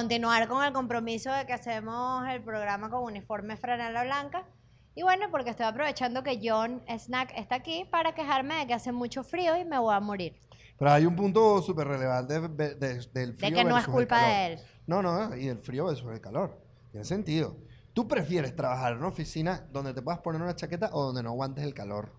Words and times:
continuar 0.00 0.46
con 0.46 0.62
el 0.62 0.74
compromiso 0.74 1.32
de 1.32 1.46
que 1.46 1.54
hacemos 1.54 2.28
el 2.28 2.42
programa 2.42 2.90
con 2.90 3.02
uniforme 3.02 3.56
franela 3.56 4.04
blanca. 4.04 4.46
Y 4.94 5.02
bueno, 5.02 5.28
porque 5.30 5.50
estoy 5.50 5.64
aprovechando 5.64 6.22
que 6.22 6.38
John 6.42 6.82
Snack 6.86 7.32
está 7.34 7.54
aquí 7.54 7.86
para 7.90 8.14
quejarme 8.14 8.56
de 8.56 8.66
que 8.66 8.74
hace 8.74 8.92
mucho 8.92 9.24
frío 9.24 9.56
y 9.56 9.64
me 9.64 9.78
voy 9.78 9.94
a 9.94 10.00
morir. 10.00 10.38
Pero 10.78 10.90
hay 10.92 11.06
un 11.06 11.16
punto 11.16 11.62
súper 11.62 11.88
relevante 11.88 12.40
de- 12.40 12.74
de- 12.74 13.06
del 13.14 13.34
frío 13.34 13.50
De 13.50 13.54
que 13.56 13.64
no 13.64 13.78
es 13.78 13.86
culpa 13.86 14.20
de 14.28 14.46
él. 14.52 14.60
No, 14.86 15.00
no, 15.00 15.34
y 15.34 15.48
el 15.48 15.56
frío 15.58 15.86
versus 15.86 16.12
el 16.12 16.20
calor. 16.20 16.62
Tiene 16.90 17.04
sentido. 17.06 17.56
¿Tú 17.94 18.06
prefieres 18.06 18.54
trabajar 18.54 18.92
en 18.92 18.98
una 18.98 19.08
oficina 19.08 19.66
donde 19.72 19.94
te 19.94 20.02
puedas 20.02 20.20
poner 20.20 20.42
una 20.42 20.54
chaqueta 20.54 20.90
o 20.92 21.04
donde 21.06 21.22
no 21.22 21.30
aguantes 21.30 21.64
el 21.64 21.72
calor? 21.72 22.12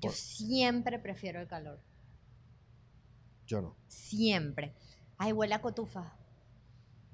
Yo 0.00 0.08
siempre 0.10 0.98
prefiero 0.98 1.38
el 1.38 1.48
calor. 1.48 1.80
Yo 3.46 3.60
no. 3.60 3.76
Siempre. 3.88 4.74
Ay, 5.18 5.32
huele 5.32 5.54
a 5.54 5.60
cotufa. 5.60 6.14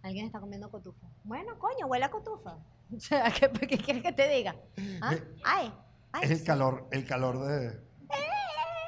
Alguien 0.04 0.26
está 0.26 0.38
comiendo 0.38 0.70
cotufa. 0.70 1.06
Bueno, 1.24 1.58
coño, 1.58 1.86
huele 1.86 2.04
a 2.04 2.10
cotufa. 2.10 2.58
O 2.94 3.00
sea, 3.00 3.30
¿qué, 3.32 3.50
qué 3.66 3.78
quieres 3.78 4.02
que 4.02 4.12
te 4.12 4.28
diga? 4.28 4.54
¿Ah? 5.00 5.14
Ay, 5.42 5.72
ay, 6.12 6.22
Es 6.24 6.30
el 6.30 6.44
calor, 6.44 6.86
el 6.92 7.04
calor 7.06 7.40
de... 7.44 7.80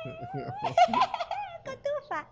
cotufa. 1.64 2.28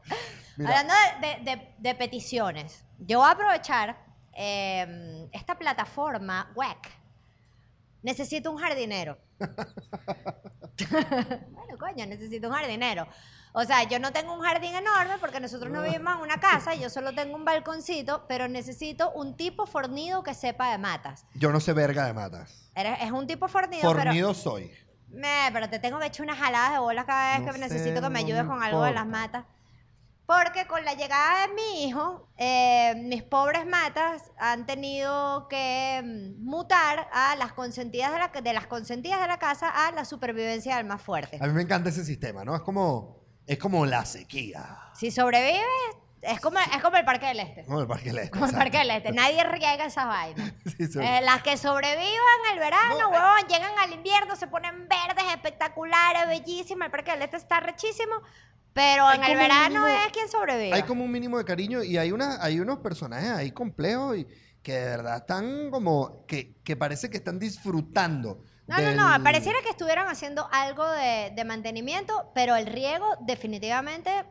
Mira, 0.57 0.70
Hablando 0.80 0.95
de, 1.20 1.27
de- 1.27 1.45
de- 1.57 1.74
de 1.79 1.95
peticiones, 1.95 2.84
yo 2.98 3.19
voy 3.20 3.29
a 3.29 3.33
aprovechar 3.33 3.97
eh, 4.34 5.27
esta 5.32 5.57
plataforma 5.59 6.52
WEC. 6.55 6.90
Necesito 8.02 8.51
un 8.52 8.59
jardinero. 8.59 9.16
bueno, 11.51 11.79
coño, 11.79 12.07
necesito 12.07 12.49
un 12.49 12.55
jardinero. 12.55 13.07
O 13.57 13.63
sea, 13.65 13.85
yo 13.85 14.01
no 14.01 14.13
tengo 14.13 14.35
un 14.35 14.41
jardín 14.43 14.75
enorme 14.75 15.15
porque 15.21 15.39
nosotros 15.39 15.71
no 15.71 15.80
vivimos 15.83 16.17
en 16.17 16.23
una 16.23 16.41
casa, 16.41 16.75
yo 16.75 16.91
solo 16.91 17.15
tengo 17.15 17.37
un 17.37 17.45
balconcito, 17.45 18.25
pero 18.27 18.49
necesito 18.49 19.13
un 19.13 19.37
tipo 19.37 19.65
fornido 19.67 20.25
que 20.25 20.35
sepa 20.35 20.73
de 20.73 20.79
matas. 20.79 21.25
yo 21.35 21.52
no 21.52 21.61
sé 21.61 21.73
verga 21.73 22.05
de 22.07 22.13
matas. 22.15 22.69
Eres- 22.75 22.99
es 23.02 23.13
un 23.13 23.29
tipo 23.29 23.47
fornido, 23.47 23.93
pero... 23.93 24.05
Fornido 24.07 24.35
soy. 24.35 24.73
Me, 25.09 25.49
pero 25.52 25.71
te 25.71 25.79
tengo 25.79 26.01
que 26.01 26.07
echar 26.07 26.27
unas 26.27 26.39
jaladas 26.39 26.73
de 26.73 26.79
bolas 26.80 27.05
cada 27.05 27.39
vez 27.39 27.47
No 27.47 27.52
que 27.52 27.52
sé, 27.52 27.59
necesito 27.61 28.01
que 28.01 28.09
me 28.09 28.21
no 28.21 28.27
ayudes 28.27 28.43
me 28.43 28.49
con 28.49 28.63
algo 28.65 28.83
de 28.83 28.91
las 28.93 29.07
matas. 29.07 29.45
Porque 30.27 30.67
con 30.67 30.85
la 30.85 30.95
llegada 30.95 31.47
de 31.47 31.55
mi 31.55 31.85
hijo, 31.85 32.29
eh, 32.39 32.95
mis 32.97 33.23
pobres 33.23 33.67
matas 33.67 34.33
han 34.39 34.65
tenido 34.65 35.49
que 35.49 36.03
mm, 36.03 36.43
mutar 36.43 37.09
a 37.13 37.37
las 37.37 37.53
consentidas 37.53 38.13
de, 38.13 38.19
la, 38.19 38.29
de 38.29 38.52
las 38.55 38.67
consentidas 38.67 39.21
de 39.21 39.29
la 39.29 39.39
casa 39.39 39.69
a 39.69 39.93
la 39.93 40.05
supervivencia 40.07 40.77
del 40.77 40.87
más 40.87 41.02
fuerte. 41.02 41.39
A 41.41 41.47
mí 41.47 41.52
me 41.52 41.63
encanta 41.63 41.91
ese 41.91 42.05
sistema, 42.05 42.43
¿no? 42.43 42.57
Es 42.57 42.63
como, 42.63 43.23
es 43.47 43.59
como 43.59 43.85
la 43.85 44.07
sequía. 44.07 44.79
Si 44.95 45.11
sobrevives, 45.11 45.63
es 46.27 46.41
como, 46.41 46.59
es 46.59 46.83
como 46.83 46.97
el 46.97 47.05
Parque 47.05 47.27
del 47.27 47.41
Este. 47.41 47.65
Como 47.65 47.80
el 47.80 47.87
Parque 47.87 48.05
del 48.07 48.19
Este. 48.19 48.30
Como 48.30 48.47
el. 48.47 48.53
Parque 48.53 48.79
del 48.79 48.91
Este. 48.91 49.13
Nadie 49.13 49.45
riega 49.45 49.85
esas 49.85 50.07
vainas. 50.07 50.53
Sí. 50.65 50.99
Eh, 51.01 51.21
las 51.23 51.43
que 51.43 51.57
sobrevivan 51.57 52.41
el 52.53 52.59
verano, 52.59 52.99
No, 52.99 53.09
eh. 53.09 53.13
huevón, 53.13 53.49
llegan 53.49 53.73
al 53.79 53.93
invierno, 53.93 54.35
se 54.37 54.47
ponen 54.49 54.89
verdes, 54.89 55.25
espectaculares, 55.33 56.27
bellísimas. 56.27 56.87
El 56.87 56.91
Parque 56.93 57.13
del 57.13 57.23
Este 57.23 57.37
está 57.37 57.61
rechísimo, 57.61 58.15
pero 58.73 59.07
Hay 59.07 59.19
en 59.19 59.25
el 59.25 59.37
verano 59.37 59.80
mínimo- 59.87 60.05
es 60.07 60.13
quien 60.13 60.29
sobrevive. 60.29 60.75
Hay 60.75 60.83
como 60.83 61.05
un 61.05 61.11
mínimo 61.13 61.39
de 61.39 61.45
cariño 61.45 61.83
y 61.85 61.97
hay, 61.97 62.11
una, 62.13 62.43
hay 62.43 62.59
unos 62.61 62.79
personajes 62.80 63.30
ahí 63.30 63.52
complejos 63.52 64.17
y 64.19 64.27
que 64.62 64.72
de 64.72 64.84
verdad 64.97 65.17
están 65.19 65.71
como, 65.71 66.25
que, 66.27 66.56
que 66.65 66.75
parece 66.77 67.09
que 67.11 67.19
están 67.19 67.39
disfrutando. 67.39 68.43
No, 68.67 68.77
del- 68.77 68.97
no, 68.97 69.19
no, 69.19 69.23
pareciera 69.23 69.59
que 69.63 69.69
estuvieran 69.69 70.09
haciendo 70.09 70.49
algo 70.51 70.89
de, 70.91 71.33
de 71.37 71.45
mantenimiento, 71.45 72.33
pero 72.34 72.57
el 72.57 72.67
riego 72.67 73.07
definitivamente 73.21 74.25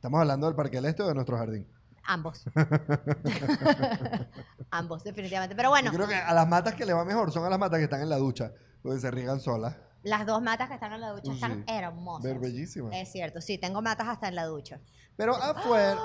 Estamos 0.00 0.18
hablando 0.18 0.46
del 0.46 0.56
Parque 0.56 0.78
del 0.78 0.86
Este 0.86 1.02
o 1.02 1.08
de 1.08 1.14
nuestro 1.14 1.36
jardín. 1.36 1.68
ambos. 2.04 2.42
ambos, 4.70 5.04
definitivamente. 5.04 5.54
Pero 5.54 5.68
bueno, 5.68 5.90
Yo 5.92 5.96
creo 5.98 6.08
que 6.08 6.14
a 6.14 6.32
las 6.32 6.48
matas 6.48 6.74
que 6.74 6.86
le 6.86 6.94
va 6.94 7.04
mejor 7.04 7.30
son 7.30 7.44
a 7.44 7.50
las 7.50 7.58
matas 7.58 7.76
que 7.78 7.84
están 7.84 8.00
en 8.00 8.08
la 8.08 8.16
ducha, 8.16 8.50
donde 8.82 8.98
se 8.98 9.10
riegan 9.10 9.40
solas. 9.40 9.76
las 10.02 10.24
dos 10.24 10.40
matas 10.40 10.68
que 10.68 10.74
están 10.76 10.94
en 10.94 11.02
la 11.02 11.10
ducha 11.10 11.24
Sí. 11.26 11.32
están 11.34 11.64
hermosas. 11.68 12.22
Ver 12.24 12.38
bellísimas. 12.38 12.92
Es 12.94 13.12
cierto, 13.12 13.42
sí, 13.42 13.58
tengo 13.58 13.82
matas 13.82 14.08
hasta 14.08 14.28
en 14.28 14.36
la 14.36 14.46
ducha. 14.46 14.80
Pero 15.16 15.36
afuera 15.36 15.98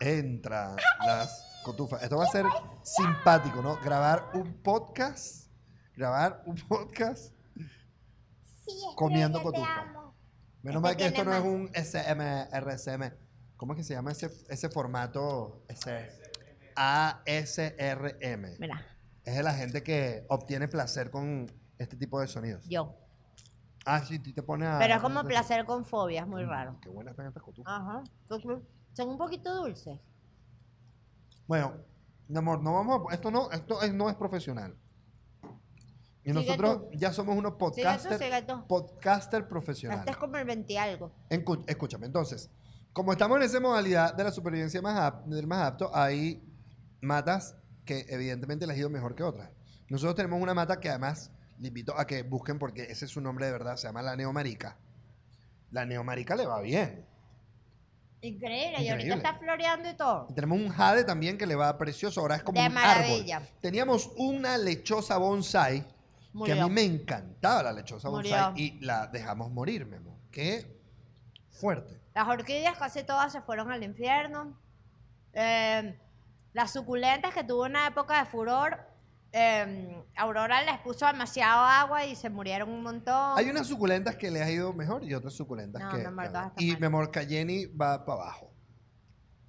entran 0.00 0.74
las 1.06 1.60
cotufas. 1.62 2.02
Esto 2.02 2.16
va 2.16 2.24
a 2.24 2.28
ser 2.28 2.46
simpático, 2.82 3.60
¿no? 3.60 3.76
Grabar 3.84 4.30
un 4.32 4.54
podcast, 4.62 5.50
grabar 5.94 6.42
un 6.46 6.56
podcast 6.56 7.34
comiendo 8.96 9.42
cotufa. 9.42 9.84
Menos 10.62 10.76
Este 10.76 10.80
mal 10.80 10.96
que 10.96 11.06
esto 11.06 11.24
no 11.24 11.34
es 11.34 11.42
un 11.42 11.70
SM, 11.74 12.48
RSM. 12.50 13.12
¿Cómo 13.62 13.74
es 13.74 13.76
que 13.76 13.84
se 13.84 13.94
llama 13.94 14.10
ese, 14.10 14.28
ese 14.48 14.68
formato? 14.70 15.62
Ese 15.68 16.10
ASRM. 16.74 18.56
Mira, 18.58 18.84
Es 19.22 19.36
de 19.36 19.42
la 19.44 19.54
gente 19.54 19.84
que 19.84 20.26
obtiene 20.30 20.66
placer 20.66 21.12
con 21.12 21.46
este 21.78 21.96
tipo 21.96 22.20
de 22.20 22.26
sonidos. 22.26 22.64
yo. 22.68 22.96
Ah, 23.86 24.00
sí, 24.04 24.18
tú 24.18 24.32
te 24.32 24.42
pones 24.42 24.66
a... 24.68 24.80
Pero 24.80 24.94
es 24.94 25.00
como 25.00 25.22
placer 25.22 25.64
con 25.64 25.84
fobia, 25.84 26.22
es 26.22 26.26
muy 26.26 26.44
Mm, 26.44 26.48
raro. 26.48 26.78
Qué 26.82 26.88
buenas 26.88 27.12
están 27.12 27.28
estas 27.28 27.44
cotufas. 27.44 27.72
Ajá. 27.72 28.02
Son 28.94 29.08
un 29.10 29.16
poquito 29.16 29.54
dulces. 29.54 29.96
Bueno, 31.46 31.74
mi 32.26 32.38
amor, 32.38 32.60
no 32.64 32.74
vamos 32.74 33.00
a- 33.10 33.14
esto 33.14 33.30
no, 33.30 33.48
esto 33.52 33.80
es- 33.82 33.94
no 33.94 34.10
es 34.10 34.16
profesional. 34.16 34.76
Y 36.24 36.30
Sigue 36.30 36.34
nosotros 36.34 36.90
tú. 36.90 36.98
ya 36.98 37.12
somos 37.12 37.36
unos 37.36 37.52
tú, 37.52 37.58
podcaster, 37.58 38.66
podcaster 38.66 39.46
profesionales. 39.46 40.00
Este 40.00 40.10
es 40.10 40.16
como 40.16 40.36
el 40.36 40.46
20 40.46 40.76
algo. 40.80 41.12
Escúchame, 41.68 42.06
entonces, 42.06 42.50
como 42.92 43.12
estamos 43.12 43.38
en 43.38 43.44
esa 43.44 43.60
modalidad 43.60 44.14
de 44.14 44.24
la 44.24 44.30
supervivencia 44.32 44.82
más 44.82 44.98
ap- 44.98 45.24
del 45.26 45.46
más 45.46 45.60
apto, 45.66 45.90
hay 45.94 46.42
matas 47.00 47.56
que 47.84 48.06
evidentemente 48.08 48.66
les 48.66 48.76
ha 48.76 48.80
ido 48.80 48.90
mejor 48.90 49.14
que 49.14 49.22
otras. 49.22 49.50
Nosotros 49.88 50.14
tenemos 50.14 50.40
una 50.40 50.54
mata 50.54 50.78
que 50.80 50.88
además 50.88 51.30
le 51.58 51.68
invito 51.68 51.98
a 51.98 52.06
que 52.06 52.22
busquen 52.22 52.58
porque 52.58 52.82
ese 52.84 53.04
es 53.06 53.10
su 53.10 53.20
nombre 53.20 53.46
de 53.46 53.52
verdad, 53.52 53.76
se 53.76 53.86
llama 53.86 54.02
la 54.02 54.16
neomarica. 54.16 54.76
La 55.70 55.84
neomarica 55.84 56.34
le 56.36 56.46
va 56.46 56.60
bien. 56.60 57.06
Increíble, 58.20 58.82
y 58.82 58.88
ahorita 58.88 59.14
está 59.16 59.34
floreando 59.34 59.90
y 59.90 59.96
todo. 59.96 60.26
Y 60.30 60.34
tenemos 60.34 60.58
un 60.58 60.68
jade 60.68 61.02
también 61.04 61.36
que 61.36 61.46
le 61.46 61.56
va 61.56 61.76
precioso, 61.76 62.20
ahora 62.20 62.36
es 62.36 62.42
como 62.44 62.60
De 62.60 62.68
un 62.68 62.74
maravilla. 62.74 63.38
árbol. 63.38 63.48
Teníamos 63.60 64.10
una 64.16 64.56
lechosa 64.58 65.16
bonsai 65.18 65.80
que 65.80 66.52
a 66.52 66.54
Murió. 66.56 66.68
mí 66.68 66.74
me 66.74 66.84
encantaba 66.84 67.64
la 67.64 67.72
lechosa 67.72 68.10
Murió. 68.10 68.30
bonsai 68.30 68.62
y 68.62 68.80
la 68.80 69.08
dejamos 69.08 69.50
morir, 69.50 69.86
mi 69.86 69.96
amor. 69.96 70.14
Qué 70.30 70.80
fuerte. 71.50 72.00
Las 72.14 72.28
orquídeas 72.28 72.76
casi 72.78 73.02
todas 73.04 73.32
se 73.32 73.40
fueron 73.42 73.70
al 73.72 73.82
infierno. 73.82 74.58
Eh, 75.32 75.98
las 76.52 76.72
suculentas 76.72 77.32
que 77.32 77.42
tuvo 77.44 77.64
una 77.64 77.86
época 77.86 78.18
de 78.18 78.26
furor, 78.30 78.78
eh, 79.32 80.04
Aurora 80.16 80.62
les 80.62 80.78
puso 80.80 81.06
demasiado 81.06 81.62
agua 81.62 82.04
y 82.04 82.14
se 82.14 82.28
murieron 82.28 82.68
un 82.68 82.82
montón. 82.82 83.38
Hay 83.38 83.48
unas 83.48 83.66
suculentas 83.66 84.16
que 84.16 84.30
les 84.30 84.42
ha 84.42 84.50
ido 84.50 84.72
mejor 84.74 85.02
y 85.04 85.14
otras 85.14 85.32
suculentas 85.32 85.80
No, 85.82 85.90
que. 85.90 85.98
mi 85.98 86.04
amor, 86.04 86.24
que- 86.24 86.28
todas 86.30 86.46
están 86.48 86.64
y 86.64 86.70
mal. 86.72 86.80
mi 86.80 86.86
amor, 86.86 87.10
Cayeni 87.10 87.66
va 87.66 88.04
para 88.04 88.22
abajo. 88.22 88.52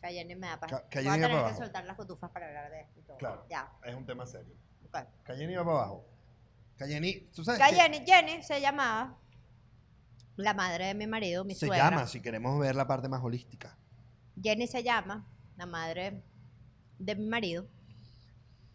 Cayenne 0.01 0.35
me 0.35 0.47
da 0.47 0.59
paz. 0.59 0.71
Ca- 0.71 0.83
Voy 1.01 1.07
a 1.07 1.11
tener 1.13 1.21
para 1.21 1.33
que 1.33 1.39
abajo. 1.39 1.57
soltar 1.57 1.85
las 1.85 1.95
cotufas 1.97 2.29
para 2.31 2.47
hablar 2.47 2.69
de 2.71 2.81
esto 2.81 2.99
y 2.99 3.03
todo. 3.03 3.17
Claro. 3.17 3.45
Ya. 3.49 3.69
Es 3.83 3.95
un 3.95 4.05
tema 4.05 4.25
serio. 4.25 4.53
ok. 4.85 4.97
Cayeni 5.23 5.55
va 5.55 5.65
para 5.65 5.77
abajo. 5.79 6.05
Cayeni, 6.77 7.19
¿tú 7.33 7.43
sabes? 7.43 7.59
Cayenne, 7.59 8.03
Jenny 8.05 8.41
se 8.43 8.59
llamaba. 8.61 9.17
La 10.35 10.53
madre 10.53 10.87
de 10.87 10.93
mi 10.95 11.07
marido, 11.07 11.43
mi 11.43 11.53
Se 11.53 11.67
suegra. 11.67 11.89
llama, 11.89 12.07
si 12.07 12.21
queremos 12.21 12.59
ver 12.59 12.75
la 12.75 12.87
parte 12.87 13.07
más 13.07 13.23
holística. 13.23 13.77
Jenny 14.41 14.67
se 14.67 14.83
llama, 14.83 15.27
la 15.57 15.65
madre 15.65 16.23
de 16.97 17.15
mi 17.15 17.25
marido. 17.25 17.67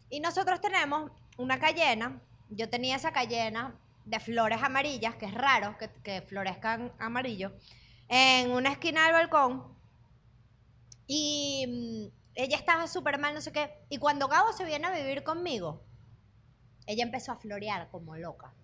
Y 0.09 0.21
nosotros 0.21 0.61
tenemos 0.61 1.11
una 1.37 1.59
cayena. 1.59 2.23
Yo 2.49 2.69
tenía 2.71 2.97
esa 2.97 3.13
cayena 3.13 3.79
de 4.05 4.21
flores 4.21 4.63
amarillas, 4.63 5.17
que 5.17 5.27
es 5.27 5.35
raro 5.35 5.77
que, 5.79 5.91
que 6.03 6.23
florezcan 6.23 6.93
amarillo, 6.99 7.53
en 8.09 8.53
una 8.53 8.71
esquina 8.71 9.05
del 9.05 9.13
balcón. 9.13 9.77
Y 11.07 11.67
mm, 11.67 12.19
ella 12.37 12.57
estaba 12.57 12.87
súper 12.87 13.19
mal, 13.19 13.35
no 13.35 13.41
sé 13.41 13.53
qué. 13.53 13.71
Y 13.89 13.99
cuando 13.99 14.29
Gabo 14.29 14.53
se 14.53 14.65
viene 14.65 14.87
a 14.87 14.93
vivir 14.93 15.25
conmigo, 15.25 15.85
ella 16.87 17.03
empezó 17.03 17.33
a 17.33 17.37
florear 17.37 17.91
como 17.91 18.17
loca. 18.17 18.55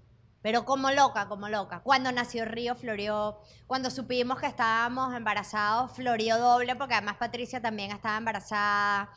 Pero 0.45 0.67
como 0.67 0.91
loca, 0.91 1.27
como 1.27 1.49
loca. 1.49 1.81
Cuando 1.81 2.13
nació 2.13 2.45
Río, 2.45 2.75
florió. 2.75 3.41
Cuando 3.67 3.91
supimos 3.91 4.39
que 4.39 4.47
estábamos 4.47 5.15
embarazados, 5.15 5.93
florió 5.93 6.37
doble, 6.37 6.77
porque 6.77 6.93
además 6.93 7.17
Patricia 7.17 7.63
también 7.63 7.93
estaba 7.93 8.19
embarazada. 8.19 9.11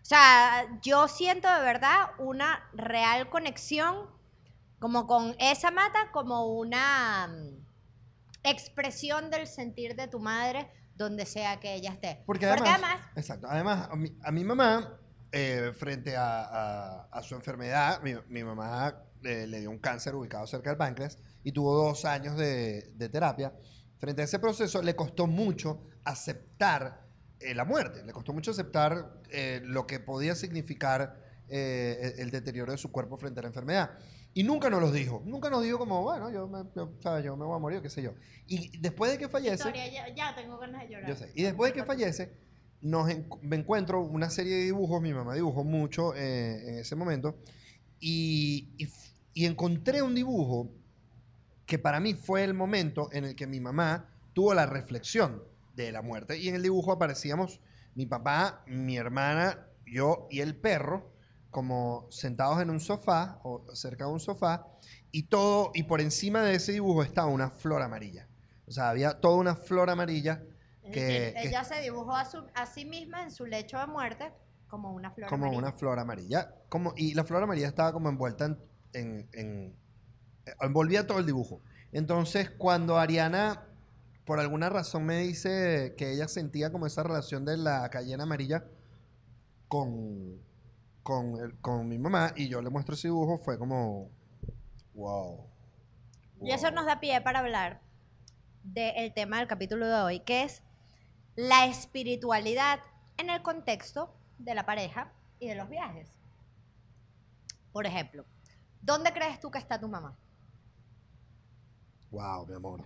O 0.00 0.04
sea, 0.06 0.66
yo 0.80 1.06
siento 1.06 1.52
de 1.54 1.60
verdad 1.60 2.12
una 2.16 2.66
real 2.72 3.28
conexión 3.28 4.08
como 4.78 5.06
con 5.06 5.36
esa 5.38 5.70
mata, 5.70 6.10
como 6.12 6.46
una 6.46 7.28
mm, 7.28 7.58
expresión 8.44 9.30
del 9.30 9.46
sentir 9.46 9.96
de 9.96 10.08
tu 10.08 10.18
madre 10.18 10.72
donde 10.94 11.26
sea 11.26 11.60
que 11.60 11.74
ella 11.74 11.90
esté. 11.90 12.22
Porque 12.24 12.46
además. 12.46 13.00
exacto. 13.16 13.48
Además, 13.50 13.86
a 13.90 13.96
mi, 13.96 14.16
a 14.22 14.32
mi 14.32 14.44
mamá, 14.44 14.98
eh, 15.32 15.72
frente 15.76 16.16
a, 16.16 16.42
a- 16.44 17.08
a 17.10 17.22
su 17.22 17.34
enfermedad, 17.34 18.02
mi, 18.02 18.14
mi 18.28 18.42
mamá 18.44 19.04
eh, 19.22 19.46
le 19.46 19.60
dio 19.60 19.70
un 19.70 19.78
cáncer 19.78 20.14
ubicado 20.14 20.46
cerca 20.46 20.70
del 20.70 20.76
páncreas 20.78 21.18
y 21.44 21.52
tuvo 21.52 21.74
dos 21.74 22.04
años 22.04 22.36
de, 22.36 22.90
de 22.94 23.08
terapia. 23.08 23.52
Frente 23.98 24.22
a 24.22 24.24
ese 24.24 24.38
proceso, 24.38 24.82
le 24.82 24.96
costó 24.96 25.26
mucho 25.26 25.86
aceptar 26.04 27.06
eh, 27.38 27.54
la 27.54 27.64
muerte. 27.64 28.04
Le 28.04 28.12
costó 28.12 28.32
mucho 28.32 28.50
aceptar 28.50 29.20
lo 29.62 29.86
que 29.86 30.00
podía 30.00 30.34
significar 30.34 31.16
eh, 31.48 32.14
el, 32.16 32.20
el 32.24 32.30
deterioro 32.30 32.72
de 32.72 32.78
su 32.78 32.90
cuerpo 32.90 33.16
frente 33.18 33.40
a 33.40 33.42
la 33.42 33.48
enfermedad. 33.48 33.90
Y 34.32 34.44
nunca 34.44 34.70
nos 34.70 34.80
los 34.80 34.92
dijo. 34.92 35.22
Nunca 35.26 35.50
nos 35.50 35.62
dijo 35.62 35.78
como, 35.78 36.02
bueno, 36.02 36.30
yo 36.30 36.46
me, 36.48 36.62
yo, 36.74 36.92
¿sabes? 37.02 37.24
yo 37.24 37.36
me 37.36 37.44
voy 37.44 37.56
a 37.56 37.58
morir, 37.58 37.82
qué 37.82 37.90
sé 37.90 38.00
yo. 38.00 38.14
Y 38.46 38.78
después 38.80 39.10
de 39.10 39.18
que 39.18 39.28
fallece... 39.28 39.54
Historia, 39.56 39.90
ya, 39.90 40.14
ya 40.14 40.34
tengo 40.34 40.56
ganas 40.58 40.82
de 40.82 40.88
llorar. 40.94 41.08
Yo 41.08 41.16
sé. 41.16 41.32
Y 41.34 41.42
después 41.42 41.72
de 41.72 41.80
que 41.80 41.84
fallece, 41.84 42.32
nos 42.82 43.08
encu- 43.08 43.38
me 43.42 43.56
encuentro 43.56 44.00
una 44.00 44.30
serie 44.30 44.56
de 44.56 44.64
dibujos, 44.64 45.00
mi 45.02 45.12
mamá 45.12 45.34
dibujó 45.34 45.64
mucho 45.64 46.14
eh, 46.14 46.68
en 46.68 46.78
ese 46.78 46.96
momento, 46.96 47.38
y, 48.00 48.68
y 49.34 49.44
encontré 49.44 50.02
un 50.02 50.14
dibujo 50.14 50.70
que 51.66 51.78
para 51.78 52.00
mí 52.00 52.14
fue 52.14 52.42
el 52.44 52.54
momento 52.54 53.10
en 53.12 53.24
el 53.24 53.36
que 53.36 53.46
mi 53.46 53.60
mamá 53.60 54.08
tuvo 54.32 54.54
la 54.54 54.66
reflexión 54.66 55.42
de 55.76 55.92
la 55.92 56.02
muerte. 56.02 56.38
Y 56.38 56.48
en 56.48 56.54
el 56.54 56.62
dibujo 56.62 56.92
aparecíamos 56.92 57.60
mi 57.94 58.06
papá, 58.06 58.64
mi 58.66 58.96
hermana, 58.96 59.66
yo 59.86 60.26
y 60.30 60.40
el 60.40 60.56
perro, 60.56 61.12
como 61.50 62.06
sentados 62.10 62.60
en 62.62 62.70
un 62.70 62.80
sofá 62.80 63.40
o 63.44 63.66
cerca 63.74 64.06
de 64.06 64.12
un 64.12 64.20
sofá, 64.20 64.66
y 65.12 65.24
todo, 65.24 65.72
y 65.74 65.82
por 65.84 66.00
encima 66.00 66.42
de 66.42 66.54
ese 66.54 66.72
dibujo 66.72 67.02
estaba 67.02 67.28
una 67.28 67.50
flor 67.50 67.82
amarilla. 67.82 68.28
O 68.66 68.72
sea, 68.72 68.88
había 68.90 69.20
toda 69.20 69.36
una 69.36 69.56
flor 69.56 69.90
amarilla 69.90 70.42
que- 70.90 71.00
decir, 71.02 71.34
que- 71.34 71.48
ella 71.48 71.64
se 71.64 71.80
dibujó 71.80 72.14
a, 72.16 72.24
su- 72.24 72.46
a 72.54 72.66
sí 72.66 72.84
misma 72.84 73.22
en 73.22 73.30
su 73.30 73.46
lecho 73.46 73.78
de 73.78 73.86
muerte 73.86 74.32
como 74.68 74.92
una 74.92 75.10
flor 75.10 75.28
como 75.28 75.44
amarilla. 75.46 75.58
una 75.68 75.72
flor 75.72 75.98
amarilla. 75.98 76.54
Como, 76.68 76.92
y 76.96 77.14
la 77.14 77.24
flor 77.24 77.42
amarilla 77.42 77.66
estaba 77.68 77.92
como 77.92 78.08
envuelta 78.08 78.44
en, 78.46 78.58
en- 78.92 79.28
en- 79.32 79.76
eh, 80.46 80.52
envolvía 80.60 81.06
todo 81.06 81.18
el 81.18 81.26
dibujo. 81.26 81.60
Entonces, 81.92 82.50
cuando 82.50 82.98
Ariana, 82.98 83.66
por 84.24 84.38
alguna 84.38 84.68
razón, 84.68 85.04
me 85.06 85.18
dice 85.18 85.94
que 85.98 86.12
ella 86.12 86.28
sentía 86.28 86.70
como 86.70 86.86
esa 86.86 87.02
relación 87.02 87.44
de 87.44 87.56
la 87.56 87.88
cayena 87.90 88.22
amarilla 88.22 88.64
con, 89.68 90.40
con, 91.02 91.36
el- 91.40 91.58
con 91.60 91.88
mi 91.88 91.98
mamá, 91.98 92.32
y 92.36 92.48
yo 92.48 92.62
le 92.62 92.70
muestro 92.70 92.94
ese 92.94 93.08
dibujo, 93.08 93.38
fue 93.38 93.58
como, 93.58 94.10
wow. 94.94 95.46
Y 96.42 96.52
eso 96.52 96.70
nos 96.70 96.86
da 96.86 97.00
pie 97.00 97.20
para 97.20 97.40
hablar 97.40 97.80
del 98.62 99.12
tema 99.14 99.38
del 99.38 99.48
capítulo 99.48 99.86
de 99.86 99.94
hoy, 99.94 100.20
que 100.20 100.44
es 100.44 100.62
la 101.40 101.64
espiritualidad 101.64 102.80
en 103.16 103.30
el 103.30 103.40
contexto 103.42 104.14
de 104.38 104.54
la 104.54 104.66
pareja 104.66 105.10
y 105.38 105.48
de 105.48 105.54
los 105.54 105.70
viajes. 105.70 106.18
Por 107.72 107.86
ejemplo, 107.86 108.26
¿dónde 108.82 109.10
crees 109.12 109.40
tú 109.40 109.50
que 109.50 109.58
está 109.58 109.80
tu 109.80 109.88
mamá? 109.88 110.18
Wow, 112.10 112.46
mi 112.46 112.54
amor. 112.54 112.84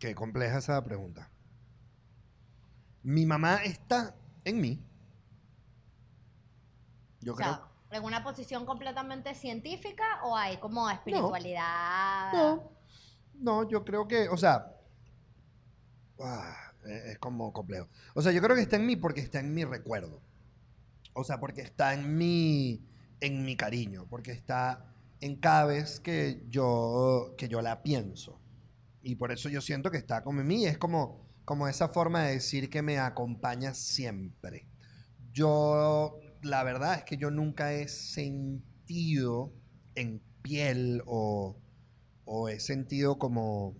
Qué 0.00 0.12
compleja 0.12 0.58
esa 0.58 0.82
pregunta. 0.82 1.30
Mi 3.04 3.26
mamá 3.26 3.62
está 3.62 4.16
en 4.44 4.60
mí. 4.60 4.84
Yo 7.20 7.34
o 7.34 7.36
creo. 7.36 7.48
sea, 7.48 7.68
¿en 7.90 8.02
una 8.02 8.24
posición 8.24 8.66
completamente 8.66 9.36
científica 9.36 10.20
o 10.24 10.36
hay 10.36 10.56
como 10.56 10.90
espiritualidad? 10.90 12.32
No, 12.32 12.72
no, 13.34 13.68
yo 13.68 13.84
creo 13.84 14.08
que, 14.08 14.28
o 14.28 14.36
sea, 14.36 14.74
ah, 16.20 16.63
es 16.86 17.04
es 17.12 17.18
como 17.18 17.52
complejo. 17.52 17.88
O 18.14 18.22
sea, 18.22 18.32
yo 18.32 18.40
creo 18.42 18.56
que 18.56 18.62
está 18.62 18.76
en 18.76 18.86
mí 18.86 18.96
porque 18.96 19.20
está 19.20 19.40
en 19.40 19.54
mi 19.54 19.64
recuerdo. 19.64 20.22
O 21.14 21.24
sea, 21.24 21.38
porque 21.40 21.62
está 21.62 21.94
en 21.94 22.16
mi, 22.18 22.82
en 23.20 23.44
mi 23.44 23.56
cariño, 23.56 24.06
porque 24.10 24.32
está 24.32 24.84
en 25.20 25.36
cada 25.36 25.66
vez 25.66 26.00
que 26.00 26.42
yo, 26.48 27.34
que 27.38 27.48
yo 27.48 27.62
la 27.62 27.82
pienso. 27.82 28.40
Y 29.02 29.16
por 29.16 29.32
eso 29.32 29.48
yo 29.48 29.60
siento 29.60 29.90
que 29.90 29.98
está 29.98 30.24
como 30.24 30.40
en 30.40 30.46
mí. 30.48 30.66
Es 30.66 30.78
como, 30.78 31.28
como 31.44 31.68
esa 31.68 31.88
forma 31.88 32.24
de 32.24 32.34
decir 32.34 32.70
que 32.70 32.82
me 32.82 32.98
acompaña 32.98 33.74
siempre. 33.74 34.66
Yo, 35.32 36.18
la 36.42 36.64
verdad 36.64 36.96
es 36.96 37.04
que 37.04 37.16
yo 37.16 37.30
nunca 37.30 37.72
he 37.74 37.88
sentido 37.88 39.52
en 39.94 40.20
piel 40.42 41.02
o, 41.06 41.56
o 42.24 42.48
he 42.48 42.60
sentido 42.60 43.18
como 43.18 43.76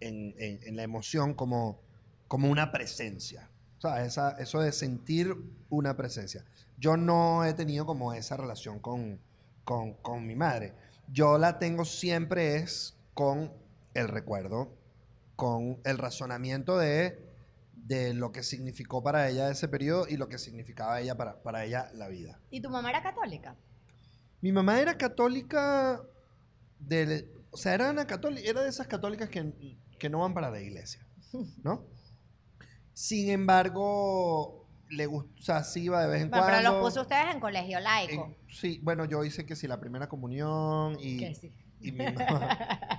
en- 0.00 0.34
en 0.64 0.76
la 0.76 0.82
emoción 0.82 1.34
como, 1.34 1.80
como 2.28 2.50
una 2.50 2.72
presencia. 2.72 3.50
O 3.78 3.80
sea, 3.80 4.04
esa, 4.04 4.30
eso 4.38 4.60
de 4.60 4.72
sentir 4.72 5.36
una 5.68 5.96
presencia. 5.96 6.44
Yo 6.78 6.96
no 6.96 7.44
he 7.44 7.54
tenido 7.54 7.86
como 7.86 8.12
esa 8.12 8.36
relación 8.36 8.80
con, 8.80 9.20
con, 9.64 9.94
con 9.94 10.26
mi 10.26 10.34
madre. 10.34 10.74
Yo 11.08 11.38
la 11.38 11.58
tengo 11.58 11.84
siempre 11.84 12.56
es 12.56 12.96
con 13.14 13.52
el 13.94 14.08
recuerdo, 14.08 14.72
con 15.36 15.78
el 15.84 15.98
razonamiento 15.98 16.78
de, 16.78 17.18
de 17.74 18.14
lo 18.14 18.32
que 18.32 18.42
significó 18.42 19.02
para 19.02 19.28
ella 19.28 19.50
ese 19.50 19.68
periodo 19.68 20.06
y 20.08 20.16
lo 20.16 20.28
que 20.28 20.38
significaba 20.38 21.00
ella 21.00 21.16
para, 21.16 21.42
para 21.42 21.64
ella 21.64 21.90
la 21.94 22.08
vida. 22.08 22.40
¿Y 22.50 22.60
tu 22.60 22.68
mamá 22.68 22.90
era 22.90 23.02
católica? 23.02 23.56
Mi 24.40 24.52
mamá 24.52 24.80
era 24.80 24.98
católica 24.98 26.02
del, 26.78 27.30
o 27.50 27.56
sea, 27.56 27.74
era 27.74 27.90
una 27.90 28.06
católica, 28.06 28.48
era 28.48 28.62
de 28.62 28.68
esas 28.68 28.86
católicas 28.86 29.30
que, 29.30 29.76
que 29.98 30.10
no 30.10 30.20
van 30.20 30.34
para 30.34 30.50
la 30.50 30.60
iglesia, 30.60 31.06
¿no? 31.62 31.84
Sin 32.98 33.28
embargo, 33.28 34.64
le 34.88 35.04
gusta, 35.04 35.30
o 35.38 35.42
sea, 35.42 35.64
sí 35.64 35.82
iba 35.82 36.00
de 36.00 36.08
vez 36.08 36.22
en 36.22 36.30
Bueno, 36.30 36.46
cuando. 36.46 36.62
pero 36.62 36.74
los 36.80 36.82
puso 36.82 37.02
ustedes 37.02 37.34
en 37.34 37.40
colegio 37.40 37.78
laico. 37.78 38.24
en- 38.24 38.36
sí, 38.48 38.80
bueno, 38.82 39.04
yo 39.04 39.22
hice 39.22 39.44
que 39.44 39.54
sí 39.54 39.68
la 39.68 39.78
primera 39.78 40.08
comunión 40.08 40.96
y, 40.98 41.18
Que 41.18 41.34
sí. 41.34 41.52
y 41.82 41.92
mi 41.92 42.06
mamá, 42.10 42.56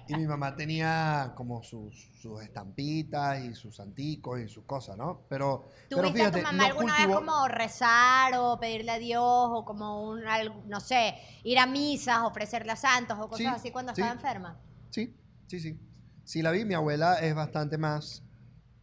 y 0.07 0.13
mi 0.13 0.27
mamá 0.27 0.55
tenía 0.55 1.33
como 1.35 1.63
sus, 1.63 1.95
sus 2.21 2.43
estampitas 2.43 3.43
y 3.43 3.55
sus 3.55 3.79
anticos 3.79 4.39
y 4.39 4.47
sus 4.47 4.65
cosas, 4.65 4.97
¿no? 4.97 5.21
Pero, 5.29 5.67
pero 5.89 6.01
¿Tuviste 6.09 6.19
fíjate, 6.19 6.41
a 6.41 6.43
tu 6.43 6.45
mamá 6.45 6.57
no 6.57 6.65
alguna 6.67 6.93
cultivó- 6.93 7.07
vez 7.07 7.15
como 7.15 7.47
rezar 7.47 8.33
o 8.37 8.59
pedirle 8.59 8.91
a 8.91 8.99
Dios 8.99 9.23
o 9.23 9.65
como 9.65 10.09
un, 10.11 10.21
no 10.67 10.79
sé, 10.79 11.15
ir 11.43 11.57
a 11.57 11.65
misas, 11.65 12.19
ofrecerle 12.21 12.71
a 12.73 12.75
santos 12.75 13.17
o 13.19 13.27
cosas 13.27 13.37
Sí, 13.39 13.45
así 13.47 13.71
cuando 13.71 13.95
sí. 13.95 14.01
estaba 14.01 14.13
enferma? 14.13 14.59
Sí, 14.91 15.11
sí, 15.47 15.59
sí. 15.59 15.79
Sí 16.23 16.43
la 16.43 16.51
vi, 16.51 16.65
mi 16.65 16.75
abuela 16.75 17.15
es 17.15 17.33
bastante 17.33 17.79
más 17.79 18.21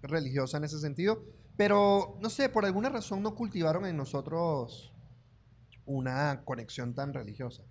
religiosa 0.09 0.57
en 0.59 0.65
ese 0.65 0.79
sentido, 0.81 1.23
pero 1.57 2.19
no 2.21 2.31
sé, 2.31 2.49
por 2.49 2.65
alguna 2.65 2.89
razón 2.89 3.23
no 3.23 3.35
cultivaron 3.35 3.87
en 3.87 3.97
nosotros 3.97 4.93
una 5.87 6.45
conexión 6.45 6.95
tan 6.95 7.13
religiosa. 7.13 7.63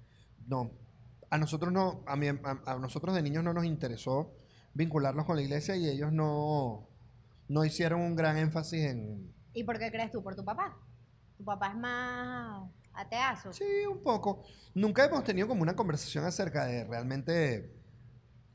No, 0.47 0.71
a 1.29 1.37
nosotros 1.37 1.71
no, 1.73 2.03
a, 2.05 2.15
mí- 2.15 2.27
a- 2.27 2.61
a 2.73 2.79
nosotros 2.79 3.15
de 3.15 3.21
niños 3.23 3.43
no 3.43 3.53
nos 3.53 3.65
interesó 3.65 4.33
vincularnos 4.73 5.25
con 5.25 5.35
la 5.35 5.41
iglesia 5.41 5.75
y 5.75 5.87
ellos 5.87 6.11
no, 6.11 6.87
no 7.47 7.65
hicieron 7.65 8.01
un 8.01 8.15
gran 8.15 8.37
énfasis 8.37 8.85
en... 8.85 9.33
¿Y 9.53 9.63
por 9.63 9.77
qué 9.79 9.91
crees 9.91 10.11
tú? 10.11 10.23
¿Por 10.23 10.35
tu 10.35 10.43
papá? 10.43 10.77
¿Tu 11.37 11.43
papá 11.43 11.69
es 11.69 11.75
más 11.77 12.69
ateazo? 12.93 13.53
Sí, 13.53 13.85
un 13.89 14.01
poco. 14.03 14.43
Nunca 14.75 15.05
hemos 15.05 15.23
tenido 15.23 15.47
como 15.47 15.61
una 15.61 15.75
conversación 15.75 16.25
acerca 16.25 16.65
de 16.65 16.83
realmente 16.85 17.71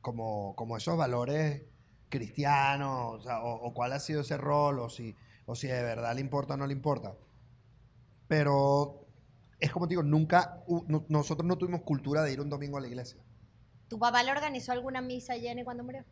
como, 0.00 0.54
como 0.56 0.76
esos 0.76 0.97
valores 0.97 1.62
cristianos, 2.08 3.14
o, 3.14 3.22
sea, 3.22 3.42
o- 3.42 3.66
o 3.66 3.74
cuál 3.74 3.92
ha 3.92 4.00
sido 4.00 4.20
ese 4.22 4.36
rol, 4.36 4.78
o 4.80 4.88
si, 4.88 5.14
o 5.46 5.54
si 5.54 5.66
de 5.68 5.82
verdad 5.82 6.14
le 6.14 6.20
importa 6.20 6.54
o 6.54 6.56
no 6.56 6.66
le 6.66 6.72
importa. 6.72 7.14
Pero 8.26 9.06
es 9.58 9.72
como 9.72 9.86
te 9.86 9.92
digo, 9.92 10.02
nunca, 10.02 10.62
no- 10.86 11.04
nosotros 11.08 11.46
no 11.46 11.56
tuvimos 11.58 11.82
cultura 11.82 12.22
de 12.22 12.32
ir 12.32 12.40
un 12.40 12.50
domingo 12.50 12.78
a 12.78 12.80
la 12.80 12.88
iglesia. 12.88 13.20
¿Tu 13.88 13.98
papá 13.98 14.22
le 14.22 14.30
organizó 14.32 14.72
alguna 14.72 15.00
misa 15.00 15.32
a 15.34 15.36
Jenny 15.38 15.64
cuando 15.64 15.82
murió? 15.84 16.04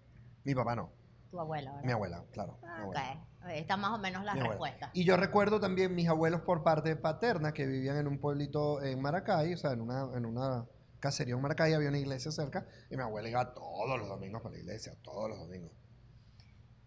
Mi 0.45 0.55
papá 0.55 0.75
no, 0.75 0.91
Tu 1.31 1.39
abuela, 1.39 1.71
¿verdad? 1.73 1.85
mi 1.87 1.93
abuela, 1.93 2.25
claro. 2.33 2.59
mi 2.63 2.69
Ah, 2.69 2.83
abuela. 2.83 3.13
ok. 3.13 3.27
Ahí 3.43 3.59
están 3.61 3.81
más 3.81 3.93
o 3.93 3.99
menos 3.99 4.25
las 4.25 4.35
Mi 4.35 4.41
abuela. 4.41 4.53
respuestas. 4.55 4.91
Y 4.95 5.05
yo 5.05 5.17
recuerdo 5.17 5.61
también 5.61 5.95
mis 5.95 6.09
abuelos 6.09 6.41
por 6.41 6.63
parte 6.65 6.97
paterna 6.97 7.53
que 7.53 7.67
vivían 7.67 7.97
en 7.99 8.07
un 8.09 8.19
pueblito 8.19 8.83
en 8.83 9.01
Maracay, 9.01 9.55
o 9.55 9.57
sea, 9.57 9.73
en 9.73 9.83
una, 9.83 10.09
en 10.17 10.25
una 10.27 10.67
casería 10.99 11.35
en 11.35 11.43
Maracay, 11.43 11.75
había 11.75 11.89
una 11.91 11.99
iglesia 11.99 12.33
cerca, 12.33 12.67
y 12.91 12.97
mi 12.97 13.03
abuela 13.03 13.29
iba 13.29 13.53
todos 13.55 13.99
los 13.99 14.09
domingos 14.09 14.41
para 14.43 14.55
la 14.55 14.61
iglesia, 14.61 14.95
todos 15.03 15.29
los 15.29 15.39
domingos. 15.39 15.71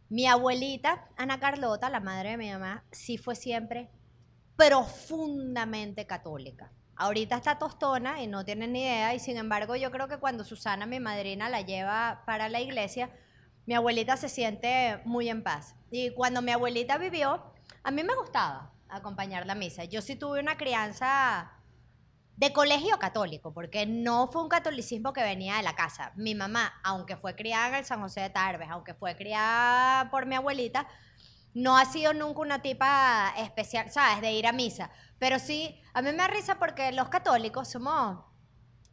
Mi 0.10 0.26
abuelita, 0.26 1.08
Ana 1.18 1.40
Carlota, 1.40 1.90
la 1.92 2.00
madre 2.00 2.32
de 2.32 2.38
mi 2.38 2.52
mamá, 2.52 2.84
sí 2.92 3.20
fue 3.20 3.36
siempre 3.36 3.92
profundamente 4.56 6.08
católica. 6.08 6.72
Ahorita 6.96 7.36
está 7.36 7.60
tostona 7.60 8.22
y 8.22 8.28
no 8.28 8.44
tiene 8.44 8.68
ni 8.68 8.82
idea, 8.82 9.14
y 9.14 9.20
sin 9.20 9.38
embargo 9.38 9.76
yo 9.76 9.92
creo 9.92 10.08
que 10.08 10.18
cuando 10.18 10.44
Susana, 10.44 10.88
mi 10.88 11.00
madrina, 11.00 11.48
la 11.48 11.62
lleva 11.62 12.24
para 12.26 12.50
la 12.50 12.60
iglesia, 12.60 13.12
mi 13.68 13.76
abuelita 13.76 14.18
se 14.18 14.30
siente 14.30 15.00
muy 15.06 15.30
en 15.30 15.44
paz. 15.44 15.76
Y 15.92 16.10
cuando 16.16 16.42
mi 16.42 16.52
abuelita 16.52 16.98
vivió, 16.98 17.44
a 17.84 17.92
mí 17.92 18.04
me 18.04 18.16
gustaba 18.16 18.74
acompañar 18.90 19.46
la 19.46 19.54
misa. 19.54 19.84
Yo 19.84 20.02
sí 20.02 20.16
tuve 20.16 20.40
una 20.40 20.58
crianza 20.58 21.52
de 22.40 22.54
colegio 22.54 22.98
católico, 23.00 23.54
porque 23.54 23.86
no 23.86 24.30
fue 24.32 24.42
un 24.42 24.48
catolicismo 24.48 25.12
que 25.12 25.22
venía 25.22 25.58
de 25.58 25.64
la 25.64 25.76
casa. 25.76 26.14
Mi 26.16 26.36
mamá, 26.36 26.80
aunque 26.86 27.18
fue 27.18 27.36
criada 27.36 27.68
en 27.68 27.76
el 27.76 27.86
San 27.86 28.00
José 28.00 28.22
de 28.22 28.30
Tarbes, 28.30 28.70
aunque 28.72 28.94
fue 28.94 29.18
criada 29.18 30.10
por 30.10 30.26
mi 30.26 30.36
abuelita, 30.36 30.88
no 31.54 31.78
ha 31.78 31.84
sido 31.84 32.14
nunca 32.14 32.40
una 32.40 32.62
tipa 32.62 33.34
especial, 33.40 33.92
¿sabes? 33.92 34.22
De 34.22 34.32
ir 34.32 34.48
a 34.48 34.54
misa. 34.54 34.90
Pero 35.18 35.38
sí, 35.38 35.82
a 35.94 36.02
mí 36.02 36.12
me 36.12 36.18
da 36.18 36.28
risa 36.28 36.58
porque 36.60 36.94
los 36.94 37.10
católicos 37.10 37.68
somos, 37.68 38.24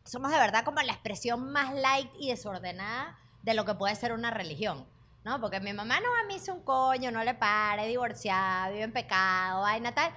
somos 0.04 0.32
de 0.32 0.38
verdad 0.38 0.64
como 0.64 0.82
la 0.82 0.92
expresión 0.92 1.52
más 1.52 1.72
light 1.72 2.10
y 2.18 2.30
desordenada 2.30 3.16
de 3.44 3.54
lo 3.54 3.64
que 3.64 3.74
puede 3.74 3.94
ser 3.94 4.12
una 4.12 4.32
religión. 4.32 4.88
¿no? 5.22 5.40
Porque 5.40 5.60
mi 5.60 5.72
mamá 5.72 6.00
no 6.00 6.08
a 6.20 6.26
mí 6.26 6.34
hizo 6.34 6.52
un 6.52 6.64
coño, 6.64 7.12
no 7.12 7.22
le 7.22 7.34
pare, 7.34 7.86
divorciada, 7.86 8.70
vive 8.70 8.82
en 8.82 8.92
pecado, 8.92 9.60
vaina 9.60 9.94
tal. 9.94 10.12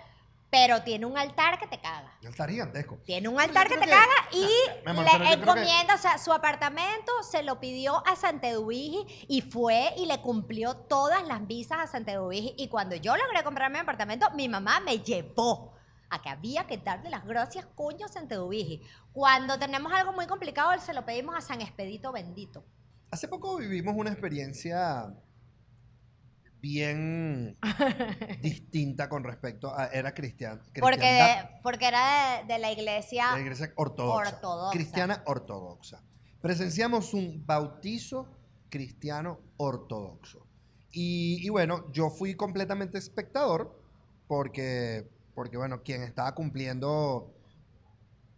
Pero 0.51 0.81
tiene 0.81 1.05
un 1.05 1.15
altar 1.17 1.59
que 1.59 1.67
te 1.67 1.79
caga. 1.79 2.11
Un 2.21 2.27
altar 2.29 2.49
gigantesco. 2.49 2.97
Tiene 3.05 3.27
un 3.29 3.39
altar 3.39 3.67
que 3.67 3.75
te 3.77 3.85
que- 3.85 3.89
caga 3.91 4.15
y 4.31 4.47
amor, 4.87 5.05
le 5.05 5.11
que- 5.27 5.33
encomienda, 5.33 5.93
o 5.93 5.97
sea, 5.97 6.17
su 6.17 6.33
apartamento 6.33 7.11
se 7.21 7.43
lo 7.43 7.59
pidió 7.59 8.01
a 8.07 8.15
Santedubiji 8.15 9.05
y 9.27 9.41
fue 9.41 9.93
y 9.97 10.07
le 10.07 10.19
cumplió 10.21 10.75
todas 10.75 11.27
las 11.27 11.45
visas 11.45 11.77
a 11.79 11.87
Santedubiji. 11.87 12.55
Y 12.57 12.67
cuando 12.67 12.95
yo 12.95 13.15
logré 13.15 13.43
comprar 13.43 13.71
mi 13.71 13.77
apartamento, 13.77 14.27
mi 14.31 14.49
mamá 14.49 14.79
me 14.79 14.99
llevó 14.99 15.73
a 16.09 16.19
que 16.21 16.29
había 16.29 16.65
que 16.65 16.77
darle 16.77 17.11
las 17.11 17.23
gracias, 17.25 17.67
coño, 17.75 18.07
a 18.07 18.09
Santedubiji. 18.09 18.81
Cuando 19.13 19.59
tenemos 19.59 19.93
algo 19.93 20.13
muy 20.13 20.25
complicado, 20.25 20.71
se 20.79 20.93
lo 20.95 21.05
pedimos 21.05 21.35
a 21.35 21.41
San 21.41 21.61
Expedito 21.61 22.11
Bendito. 22.11 22.63
Hace 23.11 23.27
poco 23.27 23.57
vivimos 23.57 23.93
una 23.95 24.09
experiencia 24.09 25.13
bien 26.61 27.57
distinta 28.41 29.07
con 29.09 29.23
respecto 29.23 29.73
a... 29.75 29.87
Era 29.87 30.13
cristian, 30.13 30.61
Porque, 30.79 31.49
porque 31.63 31.87
era 31.87 32.41
de, 32.41 32.53
de 32.53 32.59
la 32.59 32.71
iglesia. 32.71 33.27
de 33.29 33.35
la 33.35 33.41
iglesia 33.41 33.73
ortodoxa, 33.75 34.35
ortodoxa. 34.35 34.77
Cristiana 34.77 35.23
ortodoxa. 35.25 36.03
Presenciamos 36.41 37.13
un 37.13 37.45
bautizo 37.45 38.27
cristiano 38.69 39.39
ortodoxo. 39.57 40.45
Y, 40.91 41.45
y 41.45 41.49
bueno, 41.49 41.91
yo 41.91 42.09
fui 42.09 42.35
completamente 42.35 42.97
espectador 42.97 43.79
porque, 44.27 45.09
porque, 45.35 45.57
bueno, 45.57 45.81
quien 45.83 46.03
estaba 46.03 46.33
cumpliendo 46.33 47.33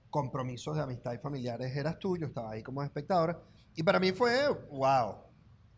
compromisos 0.09 0.75
de 0.75 0.83
amistad 0.83 1.13
y 1.13 1.17
familiares 1.17 1.75
eras 1.75 1.97
tú, 1.97 2.17
yo 2.17 2.27
estaba 2.27 2.51
ahí 2.51 2.63
como 2.63 2.83
espectador. 2.83 3.43
Y 3.75 3.83
para 3.83 3.99
mí 3.99 4.11
fue, 4.11 4.49
wow, 4.69 5.15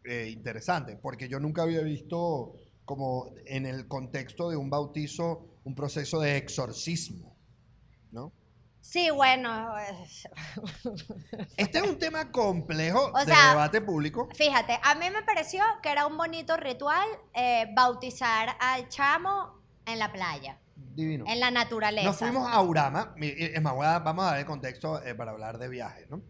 eh, 0.05 0.29
interesante, 0.31 0.98
porque 1.01 1.27
yo 1.29 1.39
nunca 1.39 1.63
había 1.63 1.81
visto 1.81 2.53
como 2.86 3.33
en 3.45 3.65
el 3.65 3.88
contexto 3.88 4.50
de 4.50 4.57
un 4.57 4.69
bautizo 4.69 5.48
un 5.63 5.75
proceso 5.75 6.19
de 6.19 6.36
exorcismo, 6.38 7.38
¿no? 8.12 8.33
Sí, 8.81 9.10
bueno. 9.12 9.77
es- 9.79 10.27
Este 11.57 11.77
es 11.77 11.83
un 11.86 11.98
tema 11.98 12.31
complejo 12.31 13.12
O 13.13 13.19
de 13.19 13.25
sea, 13.25 13.51
debate 13.51 13.79
público. 13.81 14.27
Fíjate, 14.36 14.77
a 14.83 14.95
mí 14.95 15.10
me 15.10 15.24
pareció 15.24 15.63
que 15.81 15.89
era 15.89 16.05
un 16.05 16.17
bonito 16.17 16.57
ritual 16.57 17.07
eh, 17.33 17.67
bautizar 17.74 18.50
al 18.60 18.89
chamo 18.89 19.62
en 19.86 20.00
la 20.00 20.12
playa, 20.12 20.60
Divino. 20.75 21.24
en 21.27 21.39
la 21.39 21.50
naturaleza. 21.51 22.07
Nos 22.07 22.17
fuimos 22.17 22.45
a 22.51 22.62
Urama. 22.62 23.13
mi- 23.15 23.33
Es 23.38 23.62
más, 23.62 23.74
vamos 24.03 24.25
a 24.25 24.31
dar 24.31 24.39
el 24.39 24.45
contexto 24.45 25.01
eh, 25.01 25.15
para 25.15 25.31
hablar 25.31 25.57
de 25.60 25.69
viajes, 25.69 26.10
¿no? 26.10 26.22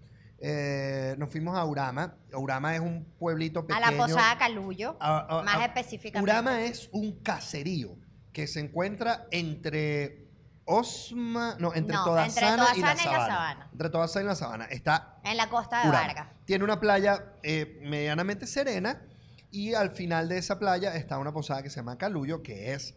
Eh, 0.46 1.16
nos 1.18 1.30
fuimos 1.30 1.58
a 1.58 1.64
Urama. 1.64 2.18
Urama 2.34 2.76
es 2.76 2.82
un 2.82 3.06
pueblito 3.18 3.62
a 3.62 3.68
pequeño. 3.68 3.92
la 3.92 3.98
Posada 3.98 4.38
Caluyo, 4.38 4.98
A- 5.00 5.40
a- 5.40 5.44
más 5.44 5.56
a- 5.56 5.66
específicamente. 5.66 6.30
Urama 6.30 6.62
es 6.66 6.90
un 6.92 7.24
caserío 7.24 7.96
que 8.34 8.46
se 8.48 8.60
encuentra 8.60 9.26
entre 9.32 10.28
Osma, 10.66 11.56
no, 11.60 11.74
entre 11.74 11.96
No, 11.96 12.04
Todasana, 12.04 12.66
entre 12.76 12.80
y, 12.80 12.82
la 12.82 12.96
Sabana. 12.98 13.70
Entre 13.72 13.90
Todasana 13.90 14.24
y 14.24 14.28
la 14.28 14.36
Sabana. 14.36 14.66
Está 14.66 15.18
En 15.24 15.38
la 15.38 15.48
costa 15.48 15.82
de 15.84 15.88
Urama. 15.90 16.08
Vargas. 16.08 16.28
Tiene 16.44 16.66
una 16.66 16.80
playa 16.82 17.34
eh, 17.42 17.80
medianamente 17.82 18.46
serena 18.46 19.02
y 19.50 19.76
al 19.76 19.92
final 19.92 20.28
de 20.28 20.40
esa 20.40 20.60
playa 20.60 20.94
está 20.96 21.20
una 21.20 21.32
posada 21.32 21.64
que 21.64 21.70
se 21.70 21.78
llama 21.78 21.98
Caluyo, 21.98 22.44
que 22.44 22.74
es 22.74 22.96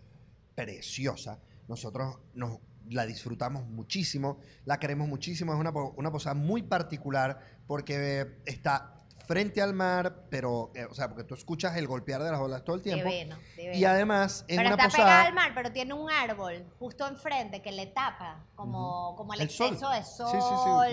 preciosa. 0.56 1.38
Nosotros 1.68 2.18
nos 2.34 2.58
la 2.90 3.06
disfrutamos 3.06 3.66
muchísimo, 3.66 4.38
la 4.64 4.78
queremos 4.78 5.08
muchísimo. 5.08 5.52
Es 5.52 5.58
una, 5.60 5.70
una 5.70 6.10
posada 6.10 6.34
muy 6.34 6.62
particular 6.62 7.38
porque 7.66 8.20
eh, 8.20 8.38
está 8.46 8.92
frente 9.26 9.60
al 9.60 9.74
mar, 9.74 10.26
pero, 10.30 10.70
eh, 10.76 10.84
o 10.88 10.94
sea, 10.94 11.08
porque 11.08 11.24
tú 11.24 11.34
escuchas 11.34 11.76
el 11.76 11.88
golpear 11.88 12.22
de 12.22 12.30
las 12.30 12.38
olas 12.38 12.62
todo 12.64 12.76
el 12.76 12.82
tiempo. 12.82 13.10
Y 13.74 13.84
además 13.84 14.44
es 14.46 14.56
Pero 14.56 14.72
una 14.74 14.84
está 14.84 14.96
pegada 14.96 15.22
al 15.24 15.34
mar, 15.34 15.50
pero 15.52 15.72
tiene 15.72 15.94
un 15.94 16.08
árbol 16.08 16.64
justo 16.78 17.08
enfrente 17.08 17.60
que 17.60 17.72
le 17.72 17.86
tapa, 17.88 18.44
como, 18.54 19.16
como 19.16 19.34
el, 19.34 19.40
El 19.40 19.50
sol. 19.50 19.66
exceso 19.72 19.90
de 19.90 20.02
sol, 20.04 20.28
sí, 20.30 20.38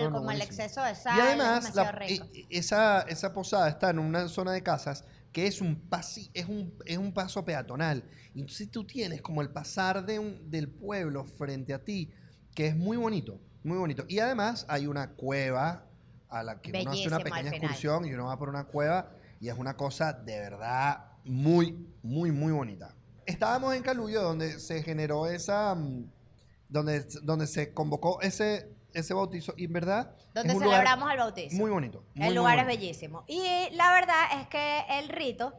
sí. 0.04 0.10
Como 0.10 0.30
el 0.32 0.42
exceso 0.42 0.82
de 0.82 0.96
sal. 0.96 1.16
Y 1.16 1.20
además, 1.20 1.72
la- 1.76 1.92
rico. 1.92 2.26
esa, 2.50 3.02
esa 3.02 3.32
posada 3.32 3.68
está 3.68 3.90
en 3.90 4.00
una 4.00 4.26
zona 4.26 4.50
de 4.50 4.64
casas 4.64 5.04
que 5.34 5.46
es 5.48 5.60
un, 5.60 5.90
pasi- 5.90 6.30
es 6.32 6.46
un, 6.48 6.72
es 6.86 6.96
un 6.96 7.12
paso 7.12 7.44
peatonal. 7.44 8.04
Entonces 8.34 8.70
tú 8.70 8.84
tienes 8.84 9.20
como 9.20 9.42
el 9.42 9.50
pasar 9.50 10.06
de 10.06 10.18
un- 10.20 10.48
del 10.50 10.68
pueblo 10.68 11.24
frente 11.26 11.74
a 11.74 11.84
ti, 11.84 12.10
que 12.54 12.68
es 12.68 12.76
muy 12.76 12.96
bonito, 12.96 13.40
muy 13.64 13.76
bonito. 13.76 14.04
Y 14.08 14.20
además 14.20 14.64
hay 14.68 14.86
una 14.86 15.10
cueva 15.10 15.84
a 16.28 16.42
la 16.44 16.60
que 16.60 16.70
uno 16.70 16.92
hace 16.92 17.08
una 17.08 17.18
pequeña 17.24 17.50
excursión 17.66 18.04
y 18.06 18.14
uno 18.14 18.26
va 18.26 18.38
por 18.38 18.48
una 18.48 18.64
cueva 18.64 19.10
y 19.40 19.48
es 19.48 19.58
una 19.58 19.76
cosa 19.76 20.12
de 20.12 20.38
verdad 20.38 21.04
muy, 21.24 21.84
muy, 22.02 22.30
muy 22.30 22.52
bonita. 22.52 22.94
Estábamos 23.26 23.74
en 23.74 23.82
Caluyo 23.82 24.22
donde 24.22 24.60
se 24.60 24.82
generó 24.84 25.26
esa... 25.26 25.74
mm, 25.74 26.10
Donde, 26.68 27.04
donde 27.22 27.46
se 27.46 27.72
convocó 27.74 28.20
ese, 28.22 28.68
ese 28.94 29.12
bautizo 29.14 29.54
y 29.56 29.64
en 29.64 29.72
verdad 29.72 30.16
Donde 30.32 30.52
es 30.52 30.56
un 30.56 30.64
lugar 30.64 30.80
celebramos 30.80 31.10
el 31.12 31.18
bautizo. 31.18 31.56
muy 31.56 31.70
bonito. 31.70 32.04
muy, 32.14 32.26
el 32.26 32.32
muy 32.32 32.34
lugar 32.34 32.58
es 32.60 32.66
bellísimo. 32.66 33.24
Y 33.26 33.68
la 33.72 33.92
verdad 33.92 34.40
es 34.40 34.48
que 34.48 34.84
el 34.88 35.08
rito 35.08 35.52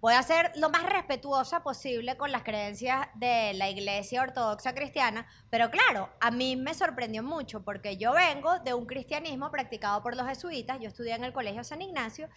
voy 0.00 0.14
a 0.14 0.22
ser 0.22 0.52
lo 0.56 0.70
más 0.70 0.84
respetuosa 0.84 1.62
posible 1.62 2.16
con 2.16 2.30
las 2.30 2.42
creencias 2.42 3.08
de 3.14 3.54
la 3.54 3.70
iglesia 3.70 4.22
ortodoxa 4.22 4.74
cristiana, 4.74 5.26
pero 5.50 5.70
claro, 5.70 6.10
a 6.20 6.30
mí 6.30 6.54
me 6.56 6.74
sorprendió 6.74 7.22
mucho 7.22 7.64
porque 7.64 7.96
yo 7.96 8.12
vengo 8.12 8.58
de 8.60 8.74
un 8.74 8.86
cristianismo 8.86 9.50
practicado 9.50 10.02
por 10.02 10.16
los 10.16 10.26
jesuitas, 10.28 10.78
yo 10.80 10.88
estudié 10.88 11.14
en 11.14 11.24
el 11.24 11.32
Colegio 11.32 11.64
San 11.64 11.82
Ignacio, 11.82 12.28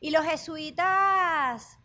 y 0.00 0.10
los 0.10 0.24
jesuitas, 0.24 1.78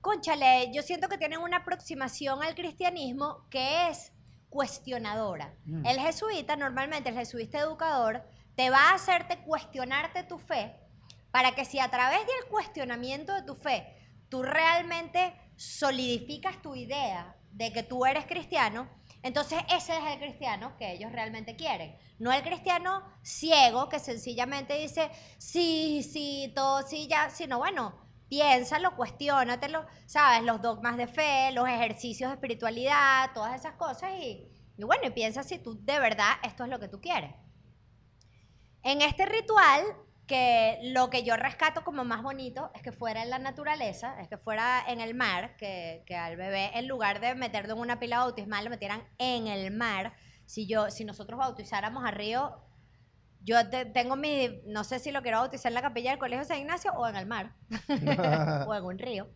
conchale, 0.00 0.72
yo 0.72 0.82
siento 0.82 1.08
que 1.08 1.18
tienen 1.18 1.40
una 1.40 1.58
aproximación 1.58 2.42
al 2.42 2.54
cristianismo 2.54 3.46
que 3.50 3.88
es 3.88 4.12
cuestionadora. 4.48 5.54
Mm. 5.64 5.86
El 5.86 6.00
jesuita, 6.00 6.56
normalmente 6.56 7.08
el 7.08 7.14
jesuita 7.14 7.58
educador, 7.58 8.22
te 8.54 8.70
va 8.70 8.90
a 8.90 8.94
hacerte 8.94 9.38
cuestionarte 9.44 10.24
tu 10.24 10.38
fe 10.38 10.74
para 11.30 11.52
que 11.52 11.64
si 11.64 11.78
a 11.78 11.90
través 11.90 12.20
del 12.20 12.50
cuestionamiento 12.50 13.34
de 13.34 13.42
tu 13.42 13.54
fe 13.54 13.94
tú 14.28 14.42
realmente 14.42 15.34
solidificas 15.56 16.60
tu 16.62 16.74
idea 16.74 17.36
de 17.52 17.72
que 17.72 17.82
tú 17.82 18.04
eres 18.04 18.26
cristiano, 18.26 18.88
entonces 19.22 19.60
ese 19.68 19.96
es 19.96 20.04
el 20.12 20.18
cristiano 20.18 20.76
que 20.76 20.92
ellos 20.92 21.12
realmente 21.12 21.56
quieren. 21.56 21.96
No 22.18 22.32
el 22.32 22.42
cristiano 22.42 23.02
ciego 23.22 23.88
que 23.88 23.98
sencillamente 23.98 24.74
dice, 24.74 25.10
sí, 25.38 26.02
sí, 26.02 26.52
todo, 26.54 26.82
sí, 26.86 27.08
ya, 27.08 27.30
sino 27.30 27.58
bueno, 27.58 27.94
piénsalo, 28.28 28.96
cuestiónatelo, 28.96 29.86
sabes, 30.06 30.44
los 30.44 30.60
dogmas 30.60 30.96
de 30.96 31.06
fe, 31.06 31.50
los 31.52 31.68
ejercicios 31.68 32.30
de 32.30 32.34
espiritualidad, 32.34 33.30
todas 33.34 33.58
esas 33.58 33.74
cosas 33.74 34.12
y, 34.20 34.48
y 34.76 34.84
bueno, 34.84 35.06
y 35.06 35.10
piensa 35.10 35.42
si 35.42 35.58
tú 35.58 35.78
de 35.84 35.98
verdad 35.98 36.34
esto 36.42 36.64
es 36.64 36.70
lo 36.70 36.78
que 36.78 36.88
tú 36.88 37.00
quieres. 37.00 37.34
En 38.82 39.02
este 39.02 39.26
ritual, 39.26 39.82
que 40.28 40.78
lo 40.82 41.10
que 41.10 41.24
yo 41.24 41.36
rescato 41.36 41.82
como 41.82 42.04
más 42.04 42.22
bonito 42.22 42.70
es 42.74 42.82
que 42.82 42.92
fuera 42.92 43.22
en 43.22 43.30
la 43.30 43.38
naturaleza, 43.38 44.20
es 44.20 44.28
que 44.28 44.36
fuera 44.36 44.84
en 44.86 45.00
el 45.00 45.14
mar, 45.14 45.56
que, 45.56 46.04
que 46.06 46.14
al 46.14 46.36
bebé, 46.36 46.70
en 46.74 46.86
lugar 46.86 47.20
de 47.20 47.34
meterlo 47.34 47.74
en 47.74 47.80
una 47.80 47.98
pila 47.98 48.18
bautismal, 48.18 48.64
lo 48.64 48.70
metieran 48.70 49.08
en 49.16 49.48
el 49.48 49.74
mar. 49.74 50.12
Si, 50.44 50.66
yo, 50.66 50.90
si 50.90 51.04
nosotros 51.04 51.38
bautizáramos 51.38 52.04
a 52.04 52.10
Río, 52.10 52.62
yo 53.48 53.68
te- 53.70 53.86
tengo 53.86 54.14
mi, 54.16 54.60
no 54.66 54.84
sé 54.84 54.98
si 54.98 55.10
lo 55.10 55.22
quiero 55.22 55.38
bautizar 55.38 55.70
en 55.70 55.74
la 55.74 55.82
capilla 55.82 56.10
del 56.10 56.18
Colegio 56.18 56.44
San 56.44 56.58
Ignacio 56.58 56.92
o 56.92 57.06
en 57.08 57.16
el 57.16 57.26
mar, 57.26 57.54
o 58.68 58.74
en 58.74 58.84
un 58.84 58.98
río. 58.98 59.28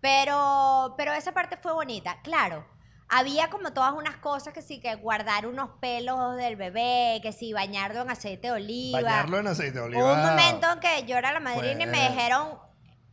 Pero, 0.00 0.94
pero 0.96 1.12
esa 1.12 1.32
parte 1.32 1.56
fue 1.58 1.72
bonita. 1.72 2.20
Claro, 2.22 2.66
había 3.08 3.50
como 3.50 3.72
todas 3.72 3.92
unas 3.92 4.16
cosas 4.16 4.54
que 4.54 4.62
sí, 4.62 4.80
que 4.80 4.94
guardar 4.94 5.46
unos 5.46 5.70
pelos 5.80 6.36
del 6.36 6.56
bebé, 6.56 7.20
que 7.22 7.32
sí, 7.32 7.52
bañarlo 7.52 8.00
en 8.02 8.10
aceite 8.10 8.46
de 8.48 8.52
oliva. 8.54 9.02
Bañarlo 9.02 9.38
en 9.38 9.46
aceite 9.48 9.78
de 9.78 9.84
oliva. 9.84 10.02
Hubo 10.02 10.12
un 10.14 10.22
momento 10.26 10.70
en 10.72 10.80
que 10.80 11.04
yo 11.06 11.16
era 11.18 11.32
la 11.32 11.40
madrina 11.40 11.82
y 11.84 11.86
me 11.86 12.08
dijeron, 12.08 12.58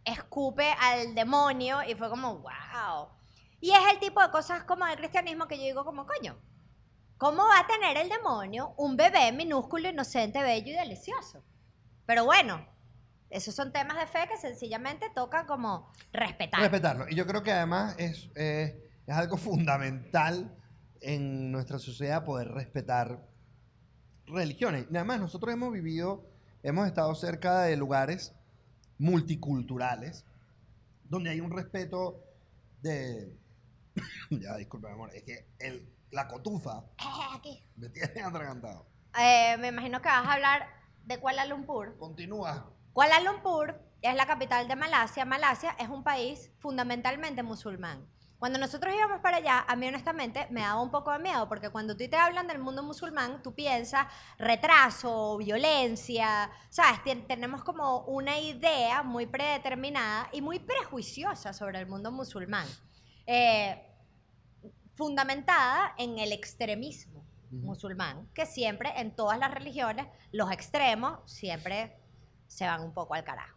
escupe 0.05 0.71
al 0.79 1.13
demonio, 1.15 1.83
y 1.83 1.95
fue 1.95 2.09
como, 2.09 2.35
wow. 2.39 3.09
Y 3.59 3.71
es 3.71 3.79
el 3.91 3.99
tipo 3.99 4.21
de 4.21 4.29
cosas 4.31 4.63
como 4.63 4.85
del 4.85 4.95
cristianismo 4.97 5.47
que 5.47 5.57
yo 5.57 5.63
digo 5.63 5.83
como, 5.83 6.05
coño, 6.05 6.37
¿cómo 7.17 7.43
va 7.43 7.59
a 7.59 7.67
tener 7.67 7.97
el 7.97 8.09
demonio 8.09 8.74
un 8.77 8.95
bebé 8.95 9.31
minúsculo, 9.31 9.89
inocente, 9.89 10.41
bello 10.41 10.71
y 10.71 10.75
delicioso? 10.75 11.43
Pero 12.05 12.25
bueno, 12.25 12.65
esos 13.29 13.53
son 13.53 13.71
temas 13.71 13.97
de 13.97 14.07
fe 14.07 14.27
que 14.29 14.38
sencillamente 14.38 15.09
toca 15.13 15.45
como 15.45 15.91
respetar. 16.13 16.62
Respetarlo. 16.62 17.05
Y 17.09 17.15
yo 17.15 17.27
creo 17.27 17.43
que 17.43 17.51
además 17.51 17.95
es, 17.97 18.29
es 18.36 18.75
algo 19.07 19.38
fundamental 19.38 20.55
en 21.01 21.51
nuestra 21.51 21.79
sociedad 21.79 22.24
poder 22.24 22.50
respetar 22.50 23.27
religiones. 24.25 24.86
Y 24.89 24.95
además 24.95 25.19
nosotros 25.19 25.53
hemos 25.53 25.71
vivido, 25.74 26.25
hemos 26.63 26.88
estado 26.88 27.13
cerca 27.15 27.62
de 27.62 27.77
lugares 27.77 28.33
multiculturales 28.97 30.25
donde 31.03 31.29
hay 31.29 31.39
un 31.39 31.51
respeto 31.51 32.24
de... 32.81 33.38
ya, 34.29 34.55
disculpa, 34.57 34.91
amor, 34.91 35.12
es 35.13 35.24
que 35.24 35.47
el, 35.59 35.88
la 36.11 36.27
cotufa 36.27 36.83
Eh, 36.99 37.35
aquí. 37.35 37.63
me 37.75 37.89
tiene 37.89 38.21
atragantado. 38.23 38.85
Eh, 39.19 39.57
me 39.57 39.67
imagino 39.69 40.01
que 40.01 40.07
vas 40.09 40.25
a 40.25 40.33
hablar 40.33 40.67
de 41.05 41.19
Kuala 41.19 41.45
Lumpur. 41.45 41.97
Continúa. 41.97 42.71
Kuala 42.93 43.19
Lumpur 43.21 43.79
es 44.01 44.15
la 44.15 44.25
capital 44.25 44.67
de 44.67 44.75
Malasia. 44.75 45.25
Malasia 45.25 45.75
es 45.79 45.89
un 45.89 46.03
país 46.03 46.51
fundamentalmente 46.59 47.43
musulmán. 47.43 48.07
Cuando 48.39 48.59
nosotros 48.59 48.93
íbamos 48.93 49.19
para 49.21 49.37
allá, 49.37 49.65
a 49.67 49.75
mí 49.75 49.87
honestamente 49.87 50.45
me 50.51 50.61
daba 50.61 50.79
un 50.79 50.91
poco 50.91 51.11
de 51.11 51.17
miedo, 51.17 51.49
porque 51.49 51.71
cuando 51.71 51.97
tú 51.97 52.07
te 52.07 52.15
hablan 52.15 52.45
del 52.45 52.59
mundo 52.59 52.83
musulmán, 52.83 53.41
tú 53.41 53.55
piensas 53.55 54.05
retraso, 54.37 55.37
violencia, 55.37 56.51
¿sabes? 56.69 56.99
Tenemos 57.27 57.63
como 57.63 58.01
una 58.01 58.37
idea 58.37 59.01
muy 59.01 59.25
predeterminada 59.25 60.29
y 60.31 60.41
muy 60.41 60.59
prejuiciosa 60.59 61.51
sobre 61.53 61.79
el 61.79 61.87
mundo 61.87 62.11
musulmán, 62.11 62.67
eh, 63.25 63.83
fundamentada 64.97 65.93
en 65.97 66.17
el 66.19 66.31
extremismo 66.33 67.23
musulmán, 67.51 68.27
que 68.33 68.45
siempre 68.45 68.91
en 68.99 69.15
todas 69.15 69.39
las 69.39 69.53
religiones, 69.53 70.07
los 70.33 70.51
extremos 70.51 71.19
siempre 71.31 71.95
se 72.47 72.65
van 72.65 72.81
un 72.81 72.93
poco 72.93 73.13
al 73.13 73.23
carajo. 73.23 73.55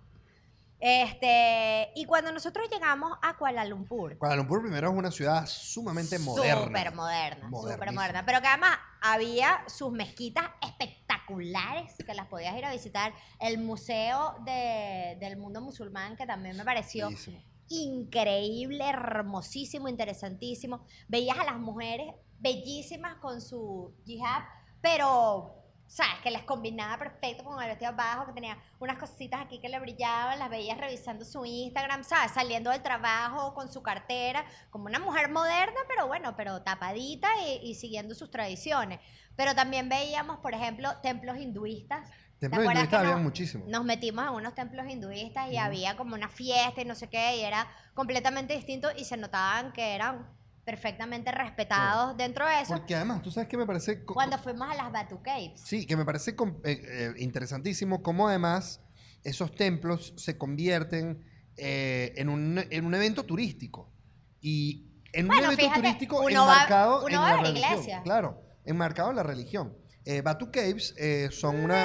Este, 0.83 1.91
y 1.95 2.05
cuando 2.07 2.33
nosotros 2.33 2.67
llegamos 2.71 3.13
a 3.21 3.37
Kuala 3.37 3.65
Lumpur, 3.67 4.17
Kuala 4.17 4.37
Lumpur 4.37 4.63
primero 4.63 4.91
es 4.91 4.97
una 4.97 5.11
ciudad 5.11 5.45
sumamente 5.47 6.19
moderna. 6.19 6.65
Súper 6.67 6.95
moderna, 6.95 7.51
súper 7.51 7.93
moderna. 7.93 8.25
Pero 8.25 8.41
que 8.41 8.47
además 8.49 8.79
había 9.03 9.63
sus 9.67 9.93
mezquitas 9.93 10.45
espectaculares 10.63 11.95
que 12.05 12.15
las 12.15 12.27
podías 12.29 12.57
ir 12.57 12.65
a 12.65 12.73
visitar. 12.73 13.13
El 13.41 13.59
Museo 13.59 14.37
de- 14.45 15.17
del 15.21 15.37
Mundo 15.37 15.61
Musulmán, 15.61 16.17
que 16.17 16.27
también 16.27 16.57
me 16.57 16.65
pareció 16.65 17.09
Bellísimo. 17.09 17.43
Increíble, 17.71 18.85
hermosísimo, 18.85 19.89
interesantísimo. 19.89 20.85
Veías 21.09 21.39
a 21.39 21.45
las 21.45 21.59
mujeres 21.59 22.13
bellísimas 22.41 23.17
con 23.19 23.41
su 23.41 23.95
hijab, 24.05 24.43
pero, 24.83 25.55
¿sabes? 25.87 26.15
Que 26.23 26.33
les 26.33 26.43
combinaba 26.43 26.99
perfecto 26.99 27.45
con 27.45 27.63
el 27.63 27.69
vestido 27.69 27.93
abajo, 27.93 28.27
que 28.27 28.33
tenía 28.33 28.59
unas 28.81 28.99
cositas 28.99 29.41
aquí 29.41 29.61
que 29.61 29.69
le 29.69 29.79
brillaban, 29.79 30.39
las 30.41 30.51
veías 30.51 30.79
revisando 30.79 31.25
su 31.25 31.45
Instagram, 31.45 32.03
¿sabes? 32.03 32.33
Saliendo 32.33 32.71
del 32.71 32.83
trabajo 32.83 33.55
con 33.55 33.73
su 33.73 33.83
cartera, 33.83 34.45
como 34.71 34.87
una 34.87 34.99
mujer 34.99 35.31
moderna, 35.31 35.81
pero 35.87 36.09
bueno, 36.09 36.35
pero 36.37 36.63
tapadita 36.63 37.29
y, 37.47 37.71
y 37.71 37.77
siguiendo 37.77 38.17
sus 38.17 38.33
tradiciones. 38.33 38.99
Pero 39.37 39.55
también 39.55 39.89
veíamos, 39.89 40.39
por 40.41 40.55
ejemplo, 40.55 40.91
templos 41.03 41.39
hinduistas. 41.39 42.11
¿Te 42.41 42.49
Templos 42.49 42.65
hinduistas 42.73 43.01
había 43.01 43.17
muchísimos. 43.19 43.69
Nos 43.69 43.85
metimos 43.85 44.25
en 44.27 44.31
unos 44.33 44.55
templos 44.55 44.89
hinduistas 44.89 45.53
y 45.53 45.59
había 45.59 45.97
como 45.97 46.15
una 46.15 46.31
fiesta 46.31 46.81
y 46.81 46.87
no 46.87 46.95
sé 46.95 47.09
qué, 47.09 47.37
y 47.37 47.41
era 47.43 47.69
completamente 47.93 48.55
distinto 48.55 48.89
y 48.97 49.05
se 49.05 49.19
notaban 49.19 49.73
que 49.73 49.95
eran 49.95 50.27
perfectamente 50.65 51.31
respetados 51.33 52.17
dentro 52.17 52.47
de 52.47 52.63
eso. 52.63 52.75
Porque 52.75 52.95
además, 52.95 53.21
tú 53.21 53.31
sabes 53.31 53.47
que 53.49 53.59
me 53.59 53.67
parece... 53.67 54.05
Cuando 54.05 54.39
fuimos 54.39 54.71
a 54.71 54.75
las 54.75 54.91
Batu 54.91 55.21
Caves. 55.23 55.61
Sí, 55.61 55.85
que 55.87 55.97
me 55.97 56.05
parece 56.07 56.31
eh, 56.31 56.35
eh, 56.65 57.13
interesantísimo 57.19 58.03
cómo 58.03 58.27
además 58.29 58.81
esos 59.23 59.55
templos 59.55 60.15
se 60.17 60.39
convierten 60.39 61.23
eh, 61.59 62.15
en, 62.17 62.31
un, 62.31 62.65
en 62.71 62.87
un 62.87 62.95
evento 62.95 63.25
turístico. 63.25 63.93
Y 64.41 64.87
en 65.13 65.27
un 65.31 65.37
evento 65.37 65.57
fíjate, 65.57 65.81
turístico 65.81 66.23
va- 66.23 66.31
enmarcado 66.31 67.05
uno 67.05 67.09
en 67.09 67.21
va 67.21 67.29
la 67.31 67.37
la 67.37 67.43
religión. 67.43 67.71
iglesia. 67.73 68.03
Claro, 68.03 68.41
enmarcado 68.65 69.11
en 69.11 69.17
la 69.17 69.23
religión. 69.25 69.77
Batu 70.25 70.51
Caves 70.51 70.95
son 71.33 71.57
una... 71.57 71.85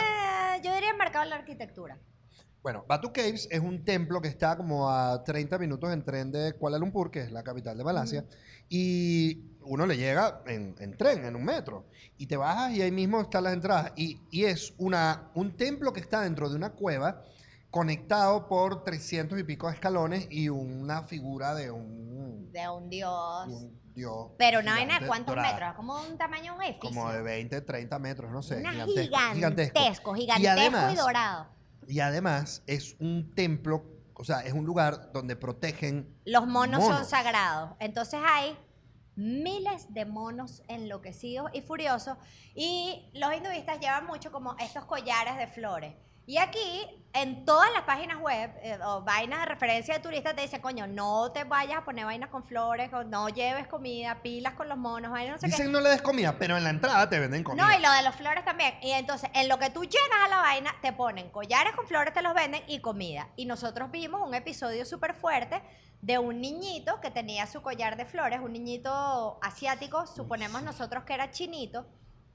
Yo 0.63 0.73
diría 0.73 0.93
marcado 0.95 1.25
la 1.25 1.35
arquitectura. 1.35 1.99
Bueno, 2.61 2.83
Batu 2.87 3.13
Caves 3.13 3.47
es 3.51 3.59
un 3.59 3.83
templo 3.85 4.19
que 4.21 4.27
está 4.27 4.57
como 4.57 4.89
a 4.89 5.23
30 5.23 5.59
minutos 5.59 5.93
en 5.93 6.03
tren 6.03 6.31
de 6.31 6.53
Kuala 6.53 6.79
Lumpur, 6.79 7.11
que 7.11 7.21
es 7.21 7.31
la 7.31 7.43
capital 7.43 7.77
de 7.77 7.83
Malasia, 7.83 8.25
y 8.67 9.51
uno 9.61 9.85
le 9.85 9.97
llega 9.97 10.41
en, 10.47 10.75
en 10.79 10.97
tren, 10.97 11.25
en 11.25 11.35
un 11.35 11.45
metro, 11.45 11.85
y 12.17 12.25
te 12.25 12.37
bajas 12.37 12.71
y 12.73 12.81
ahí 12.81 12.91
mismo 12.91 13.21
están 13.21 13.43
las 13.43 13.53
entradas. 13.53 13.91
Y, 13.95 14.19
y 14.31 14.45
es 14.45 14.73
una, 14.79 15.29
un 15.35 15.55
templo 15.55 15.93
que 15.93 15.99
está 15.99 16.21
dentro 16.21 16.49
de 16.49 16.55
una 16.55 16.71
cueva 16.71 17.23
conectado 17.69 18.47
por 18.47 18.83
300 18.83 19.37
y 19.37 19.43
pico 19.43 19.69
escalones 19.69 20.27
y 20.31 20.49
una 20.49 21.03
figura 21.03 21.53
de 21.53 21.69
un, 21.69 22.51
De 22.51 22.67
un 22.67 22.89
dios. 22.89 23.47
un 23.47 23.84
dios. 23.95 24.31
Pero 24.37 24.59
una 24.59 24.73
vaina 24.73 24.99
cuántos 25.07 25.35
dorada, 25.35 25.51
metros, 25.53 25.73
como 25.75 26.01
un 26.01 26.17
tamaño 26.17 26.51
de 26.53 26.57
un 26.57 26.63
edificio. 26.63 26.89
Como 26.89 27.11
de 27.11 27.21
20, 27.21 27.61
30 27.61 27.99
metros, 27.99 28.31
no 28.31 28.41
sé. 28.43 28.57
Una 28.57 28.71
gigantesco, 28.71 29.01
gigantesco, 29.33 29.33
gigantesco. 29.33 30.13
gigantesco, 30.15 30.43
Y 30.43 30.47
además- 30.47 30.93
y 30.93 30.97
dorado. 30.97 31.47
Y 31.87 31.99
además 31.99 32.63
es 32.67 32.95
un 32.99 33.33
templo, 33.33 33.85
o 34.15 34.23
sea, 34.23 34.41
es 34.41 34.53
un 34.53 34.65
lugar 34.65 35.11
donde 35.13 35.35
protegen 35.35 36.15
Los 36.25 36.45
monos, 36.47 36.81
son 36.83 36.93
Monos. 36.93 37.09
sagrados. 37.09 37.71
Entonces 37.79 38.19
hay 38.27 38.57
miles 39.15 39.93
de 39.93 40.05
monos 40.05 40.61
enloquecidos 40.67 41.49
y 41.53 41.61
furiosos. 41.61 42.17
Y 42.53 43.09
los 43.13 43.33
hinduistas 43.33 43.79
llevan 43.79 44.05
mucho 44.05 44.31
como 44.31 44.55
estos 44.59 44.85
collares 44.85 45.37
de 45.37 45.47
flores. 45.47 45.93
Y 46.27 46.37
aquí, 46.37 46.87
en 47.13 47.45
todas 47.45 47.71
las 47.71 47.83
páginas 47.83 48.19
web 48.19 48.51
eh, 48.61 48.79
o 48.83 49.03
vainas 49.03 49.41
de 49.41 49.45
referencia 49.45 49.93
de 49.93 49.99
turistas, 49.99 50.35
te 50.35 50.41
dicen, 50.41 50.59
coño, 50.59 50.87
no 50.87 51.31
te 51.31 51.43
vayas 51.43 51.77
a 51.77 51.85
poner 51.85 52.05
vainas 52.05 52.29
con 52.29 52.43
flores, 52.43 52.91
o 52.93 53.03
no 53.03 53.29
lleves 53.29 53.67
comida, 53.67 54.21
pilas 54.23 54.55
con 54.55 54.67
los 54.67 54.77
monos, 54.77 55.11
vainas 55.11 55.35
no 55.35 55.37
sé 55.39 55.47
qué. 55.47 55.51
Dicen 55.51 55.71
no 55.71 55.81
le 55.81 55.89
des 55.89 56.01
comida, 56.01 56.35
pero 56.39 56.57
en 56.57 56.63
la 56.63 56.71
entrada 56.71 57.07
te 57.09 57.19
venden 57.19 57.43
comida. 57.43 57.67
No, 57.67 57.77
y 57.77 57.81
lo 57.81 57.91
de 57.91 58.01
los 58.01 58.15
flores 58.15 58.43
también. 58.43 58.73
Y 58.81 58.91
entonces, 58.91 59.29
en 59.33 59.47
lo 59.47 59.59
que 59.59 59.69
tú 59.69 59.83
llegas 59.83 60.19
a 60.25 60.27
la 60.27 60.37
vaina, 60.37 60.73
te 60.81 60.93
ponen 60.93 61.29
collares 61.29 61.75
con 61.75 61.85
flores, 61.87 62.13
te 62.13 62.23
los 62.23 62.33
venden 62.33 62.63
y 62.67 62.81
comida. 62.81 63.29
Y 63.35 63.45
nosotros 63.45 63.91
vimos 63.91 64.27
un 64.27 64.33
episodio 64.33 64.83
súper 64.83 65.13
fuerte 65.13 65.61
de 66.01 66.17
un 66.19 66.41
niñito 66.41 66.99
que 67.01 67.11
tenía 67.11 67.47
su 67.47 67.61
collar 67.61 67.97
de 67.97 68.05
flores, 68.05 68.39
un 68.39 68.53
niñito 68.53 69.39
asiático, 69.41 70.05
suponemos 70.05 70.61
nosotros 70.61 71.03
que 71.03 71.13
era 71.13 71.31
chinito, 71.31 71.85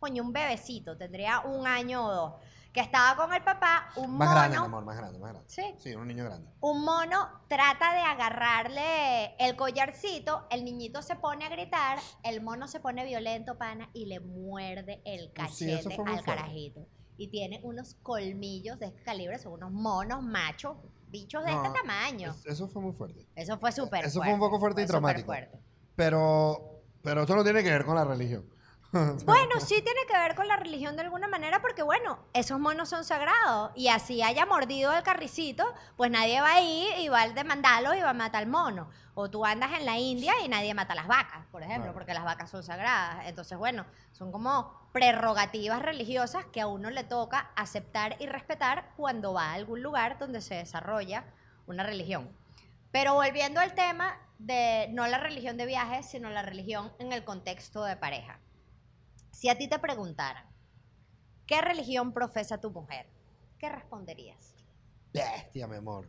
coño, 0.01 0.23
un 0.23 0.33
bebecito, 0.33 0.97
tendría 0.97 1.41
un 1.41 1.67
año 1.67 2.05
o 2.05 2.13
dos, 2.13 2.33
que 2.73 2.81
estaba 2.81 3.17
con 3.17 3.35
el 3.35 3.43
papá, 3.43 3.89
un 3.97 4.17
Más 4.17 4.29
mono. 4.29 4.31
grande, 4.41 4.59
mi 4.61 4.65
amor, 4.65 4.85
más 4.85 4.97
grande, 4.97 5.19
más 5.19 5.31
grande. 5.33 5.49
Sí. 5.51 5.63
Sí, 5.79 5.95
un 5.95 6.07
niño 6.07 6.25
grande. 6.25 6.51
Un 6.61 6.85
mono 6.85 7.29
trata 7.49 7.93
de 7.95 8.01
agarrarle 8.01 9.35
el 9.39 9.57
collarcito, 9.57 10.47
el 10.51 10.65
niñito 10.65 11.03
se 11.03 11.17
pone 11.17 11.45
a 11.45 11.49
gritar, 11.49 11.99
el 12.23 12.43
mono 12.43 12.69
se 12.69 12.81
pone 12.81 13.05
violento, 13.05 13.59
pana, 13.59 13.91
y 13.93 14.07
le 14.07 14.21
muerde 14.21 15.03
el 15.05 15.27
sí, 15.29 15.33
cachete 15.35 15.95
al 15.95 15.97
fuerte. 15.97 16.25
carajito. 16.25 16.87
Y 17.17 17.29
tiene 17.29 17.61
unos 17.65 17.97
colmillos 18.03 18.79
de 18.79 18.87
este 18.87 19.03
calibre, 19.03 19.39
son 19.39 19.53
unos 19.55 19.73
monos 19.73 20.23
machos, 20.23 20.77
bichos 21.09 21.45
de 21.45 21.53
No, 21.53 21.65
este 21.65 21.81
tamaño. 21.81 22.31
es- 22.31 22.47
eso 22.47 22.69
fue 22.69 22.81
muy 22.83 22.93
fuerte. 22.93 23.27
Eso 23.35 23.59
fue 23.59 23.73
súper 23.73 24.05
eso 24.05 24.21
fue 24.21 24.29
fuerte. 24.29 24.35
un 24.35 24.41
poco 24.41 24.59
fuerte 24.61 24.81
y 24.83 24.85
fue 24.85 24.89
traumático. 24.91 25.27
fuerte. 25.27 25.59
Pero, 25.97 26.83
pero 27.03 27.25
eso 27.25 27.35
no 27.37 27.45
tiene 27.45 27.63
que 27.63 27.71
ver 27.71 27.85
con 27.85 27.97
la 27.97 28.05
religión. 28.05 28.49
Bueno, 29.25 29.61
sí 29.61 29.83
tiene 29.83 30.01
que 30.09 30.15
ver 30.19 30.35
con 30.35 30.49
la 30.49 30.57
religión 30.57 30.97
de 30.97 31.03
alguna 31.03 31.29
manera 31.29 31.61
porque, 31.61 31.83
bueno, 31.83 32.19
esos 32.33 32.59
monos 32.59 32.89
son 32.89 33.05
sagrados 33.05 33.71
y 33.77 33.89
así 33.89 34.23
haya 34.23 34.47
mordido 34.47 34.93
el 34.97 35.03
carricito, 35.03 35.73
pues 35.97 36.11
nadie 36.11 36.41
va 36.41 36.55
ahí 36.55 36.89
y 36.99 37.09
va 37.09 37.23
a 37.23 37.29
demandarlo 37.29 37.95
y 37.95 38.01
va 38.01 38.11
a 38.11 38.15
matar 38.15 38.43
al 38.43 38.49
mono. 38.49 38.91
O 39.15 39.29
tú 39.31 39.45
andas 39.45 39.73
en 39.79 39.85
la 39.85 39.99
India 39.99 40.33
y 40.45 40.49
nadie 40.49 40.73
mata 40.75 40.93
a 40.95 40.97
las 40.97 41.07
vacas, 41.07 41.45
por 41.53 41.63
ejemplo, 41.63 41.85
Claro. 41.85 41.95
porque 41.95 42.15
las 42.15 42.25
vacas 42.25 42.51
son 42.51 42.63
sagradas. 42.63 43.27
Entonces, 43.27 43.59
bueno, 43.59 43.85
son 44.13 44.33
como 44.33 44.89
prerrogativas 44.93 45.83
religiosas 45.83 46.45
que 46.47 46.61
a 46.61 46.67
uno 46.67 46.91
le 46.91 47.05
toca 47.05 47.51
aceptar 47.55 48.17
y 48.19 48.27
respetar 48.27 48.91
cuando 48.97 49.33
va 49.33 49.51
a 49.51 49.53
algún 49.53 49.83
lugar 49.83 50.19
donde 50.19 50.41
se 50.41 50.55
desarrolla 50.57 51.25
una 51.67 51.85
religión. 51.85 52.29
Pero 52.91 53.15
volviendo 53.15 53.61
al 53.61 53.75
tema 53.75 54.19
de 54.39 54.89
no 54.91 55.07
la 55.07 55.19
religión 55.19 55.57
de 55.57 55.67
viajes, 55.67 56.07
sino 56.07 56.31
la 56.31 56.43
religión 56.43 56.93
en 56.99 57.13
el 57.13 57.25
contexto 57.25 57.85
de 57.85 57.97
pareja. 57.97 58.39
Si 59.31 59.49
a 59.49 59.57
ti 59.57 59.69
te 59.69 59.79
preguntaran, 59.79 60.45
¿qué 61.47 61.61
religión 61.61 62.13
profesa 62.13 62.61
tu 62.61 62.71
mujer? 62.71 63.07
¿Qué 63.59 63.69
responderías? 63.69 64.55
Bestia, 65.13 65.67
mi 65.67 65.77
amor. 65.77 66.09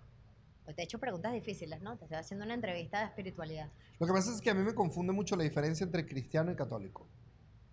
Pues 0.64 0.76
te 0.76 0.82
he 0.82 0.86
hecho 0.86 1.00
preguntas 1.00 1.34
difíciles, 1.34 1.82
¿no? 1.82 1.98
Te 1.98 2.06
estoy 2.06 2.18
haciendo 2.18 2.46
una 2.46 2.54
entrevista 2.54 3.00
de 3.00 3.06
espiritualidad. 3.06 3.70
Lo 4.00 4.08
que 4.08 4.14
pasa 4.14 4.32
es 4.32 4.42
que 4.42 4.50
a 4.50 4.54
mí 4.54 4.64
me 4.64 4.74
confunde 4.74 5.14
mucho 5.14 5.36
la 5.36 5.44
diferencia 5.44 5.84
entre 5.84 6.06
cristiano 6.06 6.52
y 6.52 6.56
católico. 6.56 7.08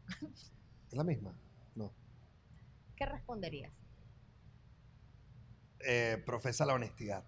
¿Es 0.88 0.94
la 0.94 1.04
misma? 1.04 1.34
No. 1.74 1.92
¿Qué 2.96 3.06
responderías? 3.06 3.72
Eh, 5.80 6.22
profesa 6.24 6.66
la 6.66 6.74
honestidad. 6.74 7.24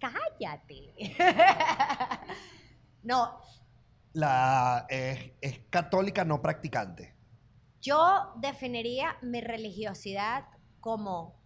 Cállate. 0.00 0.94
no, 3.04 3.40
La, 4.14 4.86
es, 4.88 5.32
es 5.40 5.60
católica 5.70 6.24
no 6.24 6.42
practicante. 6.42 7.16
yo 7.80 8.32
definiría 8.36 9.16
mi 9.22 9.40
religiosidad 9.40 10.46
como 10.80 11.40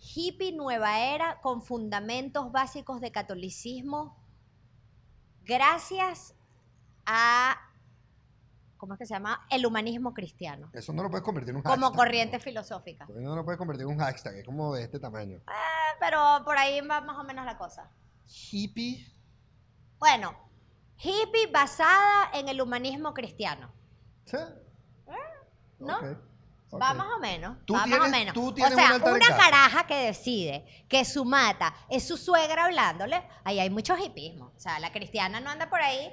hippie 0.00 0.52
nueva 0.52 1.00
era 1.00 1.40
con 1.40 1.62
fundamentos 1.62 2.52
básicos 2.52 3.00
de 3.00 3.10
catolicismo 3.12 4.16
gracias 5.44 6.34
a, 7.06 7.56
¿cómo 8.76 8.92
es 8.92 8.98
que 8.98 9.06
se 9.06 9.14
llama? 9.14 9.46
El 9.50 9.64
humanismo 9.64 10.12
cristiano. 10.12 10.70
Eso 10.74 10.92
no 10.92 11.02
lo 11.02 11.10
puedes 11.10 11.24
convertir 11.24 11.50
en 11.50 11.56
un 11.56 11.62
hashtag. 11.62 11.80
Como 11.80 11.96
corriente 11.96 12.36
¿no? 12.36 12.42
filosófica. 12.42 13.06
Eso 13.08 13.20
no 13.20 13.34
lo 13.34 13.44
puedes 13.44 13.58
convertir 13.58 13.86
en 13.86 13.92
un 13.92 13.98
hashtag, 13.98 14.34
es 14.36 14.44
como 14.44 14.74
de 14.74 14.82
este 14.84 15.00
tamaño. 15.00 15.38
Eh, 15.38 15.96
pero 15.98 16.42
por 16.44 16.56
ahí 16.58 16.80
va 16.82 17.00
más 17.00 17.16
o 17.18 17.24
menos 17.24 17.46
la 17.46 17.56
cosa. 17.56 17.90
Hippie. 18.26 19.04
Bueno, 19.98 20.36
hippie 20.98 21.46
basada 21.52 22.30
en 22.34 22.48
el 22.48 22.60
humanismo 22.60 23.14
cristiano. 23.14 23.70
¿Sí? 24.24 24.36
¿no? 25.78 25.96
Ok. 25.98 26.04
Ok. 26.70 26.82
Va 26.82 26.92
más 26.92 27.06
o 27.16 27.18
menos. 27.18 27.56
Tú 27.64 27.72
va 27.72 27.86
más 27.86 27.88
tienes- 27.88 28.08
o 28.08 28.10
menos. 28.10 28.34
tú 28.34 28.48
o 28.48 28.54
tienes 28.54 28.74
sea, 28.74 28.96
un 28.96 29.02
una 29.02 29.36
caraja 29.36 29.86
que 29.86 29.94
decide 29.94 30.84
que 30.86 31.04
su 31.06 31.24
mata 31.24 31.74
es 31.88 32.06
su 32.06 32.18
suegra 32.18 32.66
hablándole, 32.66 33.22
ahí 33.44 33.58
hay 33.58 33.70
mucho 33.70 33.96
hipismo. 33.96 34.52
O 34.54 34.60
sea, 34.60 34.78
la 34.78 34.92
cristiana 34.92 35.40
no 35.40 35.48
anda 35.48 35.70
por 35.70 35.80
ahí, 35.80 36.12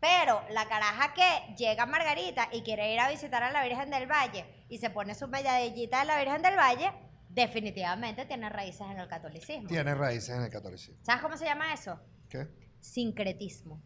pero 0.00 0.40
la 0.50 0.66
caraja 0.66 1.12
que 1.12 1.54
llega 1.56 1.82
a 1.82 1.86
Margarita 1.86 2.48
y 2.52 2.62
quiere 2.62 2.94
ir 2.94 3.00
a 3.00 3.10
visitar 3.10 3.42
a 3.42 3.50
la 3.52 3.62
Virgen 3.64 3.90
del 3.90 4.10
Valle 4.10 4.46
y 4.70 4.78
se 4.78 4.88
pone 4.88 5.14
su 5.14 5.28
medallita 5.28 6.00
de 6.00 6.04
la 6.06 6.16
Virgen 6.18 6.40
del 6.40 6.56
Valle, 6.56 6.90
definitivamente 7.28 8.24
tiene 8.24 8.48
raíces 8.48 8.86
en 8.90 8.98
el 8.98 9.08
catolicismo. 9.08 9.68
Tiene 9.68 9.94
raíces 9.94 10.30
en 10.30 10.42
el 10.44 10.50
catolicismo. 10.50 11.04
¿Sabes 11.04 11.20
cómo 11.22 11.36
se 11.36 11.44
llama 11.44 11.70
eso? 11.74 12.00
¿Qué? 12.30 12.48
Sincretismo. 12.80 13.82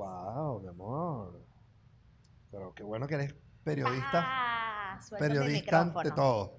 Wow, 0.00 0.60
mi 0.62 0.68
amor. 0.68 1.44
Pero 2.50 2.72
qué 2.74 2.82
bueno 2.82 3.06
que 3.06 3.16
eres 3.16 3.34
periodista. 3.62 4.24
Ah, 4.24 4.98
periodista 5.18 5.82
ante 5.82 6.10
todo. 6.12 6.54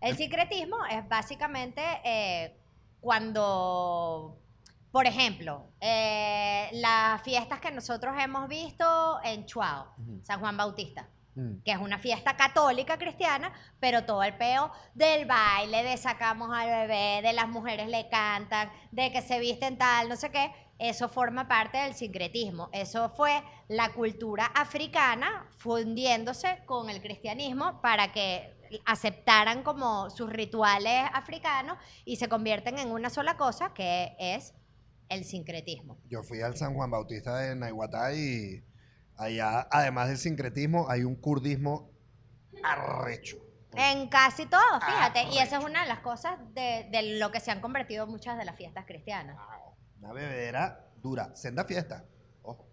El 0.00 0.16
sincretismo 0.16 0.78
es 0.90 1.06
básicamente 1.06 1.82
eh, 2.04 2.58
cuando, 3.00 4.38
por 4.90 5.06
ejemplo, 5.06 5.72
eh, 5.78 6.70
las 6.72 7.20
fiestas 7.20 7.60
que 7.60 7.70
nosotros 7.70 8.14
hemos 8.18 8.48
visto 8.48 9.18
en 9.22 9.44
Chuao. 9.44 9.94
San 10.22 10.40
Juan 10.40 10.56
Bautista, 10.56 11.06
Mm. 11.36 11.62
que 11.64 11.72
es 11.72 11.78
una 11.78 11.98
fiesta 11.98 12.36
católica 12.36 12.96
cristiana, 12.96 13.52
pero 13.80 14.04
todo 14.04 14.22
el 14.22 14.36
peo 14.36 14.70
del 14.94 15.26
baile, 15.26 15.82
de 15.82 15.96
sacamos 15.96 16.50
al 16.56 16.68
bebé, 16.68 17.22
de 17.22 17.32
las 17.32 17.48
mujeres 17.48 17.88
le 17.88 18.08
cantan, 18.08 18.70
de 18.92 19.10
que 19.10 19.20
se 19.20 19.40
visten 19.40 19.76
tal, 19.76 20.08
no 20.08 20.14
sé 20.14 20.30
qué, 20.30 20.52
eso 20.78 21.08
forma 21.08 21.46
parte 21.48 21.78
del 21.78 21.94
sincretismo. 21.94 22.68
Eso 22.72 23.10
fue 23.10 23.42
la 23.68 23.92
cultura 23.92 24.46
africana 24.46 25.48
fundiéndose 25.56 26.62
con 26.66 26.90
el 26.90 27.00
cristianismo 27.00 27.80
para 27.80 28.12
que 28.12 28.52
aceptaran 28.86 29.62
como 29.62 30.10
sus 30.10 30.30
rituales 30.30 31.08
africanos 31.12 31.78
y 32.04 32.16
se 32.16 32.28
convierten 32.28 32.78
en 32.78 32.90
una 32.90 33.08
sola 33.10 33.36
cosa 33.36 33.72
que 33.72 34.16
es 34.18 34.52
el 35.08 35.24
sincretismo. 35.24 35.98
Yo 36.08 36.22
fui 36.22 36.40
al 36.40 36.56
San 36.56 36.74
Juan 36.74 36.90
Bautista 36.90 37.36
de 37.36 37.54
Naiguatá 37.54 38.12
y 38.14 38.64
allá, 39.16 39.68
además 39.70 40.08
del 40.08 40.18
sincretismo, 40.18 40.90
hay 40.90 41.04
un 41.04 41.14
kurdismo 41.14 41.90
arrecho. 42.62 43.36
En 43.76 44.08
casi 44.08 44.46
todo, 44.46 44.80
fíjate. 44.80 45.24
y 45.32 45.38
esa 45.38 45.58
es 45.58 45.64
una 45.64 45.82
de 45.82 45.88
las 45.88 45.98
cosas 46.00 46.38
de, 46.54 46.88
de 46.90 47.18
lo 47.18 47.32
que 47.32 47.40
se 47.40 47.50
han 47.50 47.60
convertido 47.60 48.06
muchas 48.06 48.38
de 48.38 48.44
las 48.44 48.56
fiestas 48.56 48.86
cristianas. 48.86 49.36
Una 50.04 50.12
bebedera 50.12 50.90
dura. 51.02 51.34
Senda 51.34 51.64
fiesta. 51.64 52.04
Ojo. 52.42 52.68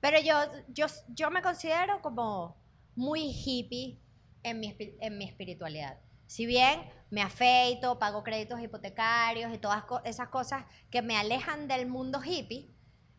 Pero 0.00 0.20
yo, 0.20 0.34
yo, 0.68 0.86
yo 1.08 1.28
me 1.28 1.42
considero 1.42 2.00
como 2.02 2.56
muy 2.94 3.32
hippie 3.32 4.00
en 4.44 4.60
mi, 4.60 4.76
en 4.78 5.18
mi 5.18 5.24
espiritualidad. 5.24 5.98
Si 6.26 6.46
bien 6.46 6.80
me 7.10 7.20
afeito, 7.20 7.98
pago 7.98 8.22
créditos 8.22 8.60
hipotecarios 8.60 9.52
y 9.52 9.58
todas 9.58 9.82
esas 10.04 10.28
cosas 10.28 10.64
que 10.88 11.02
me 11.02 11.16
alejan 11.16 11.66
del 11.66 11.88
mundo 11.88 12.22
hippie, 12.24 12.70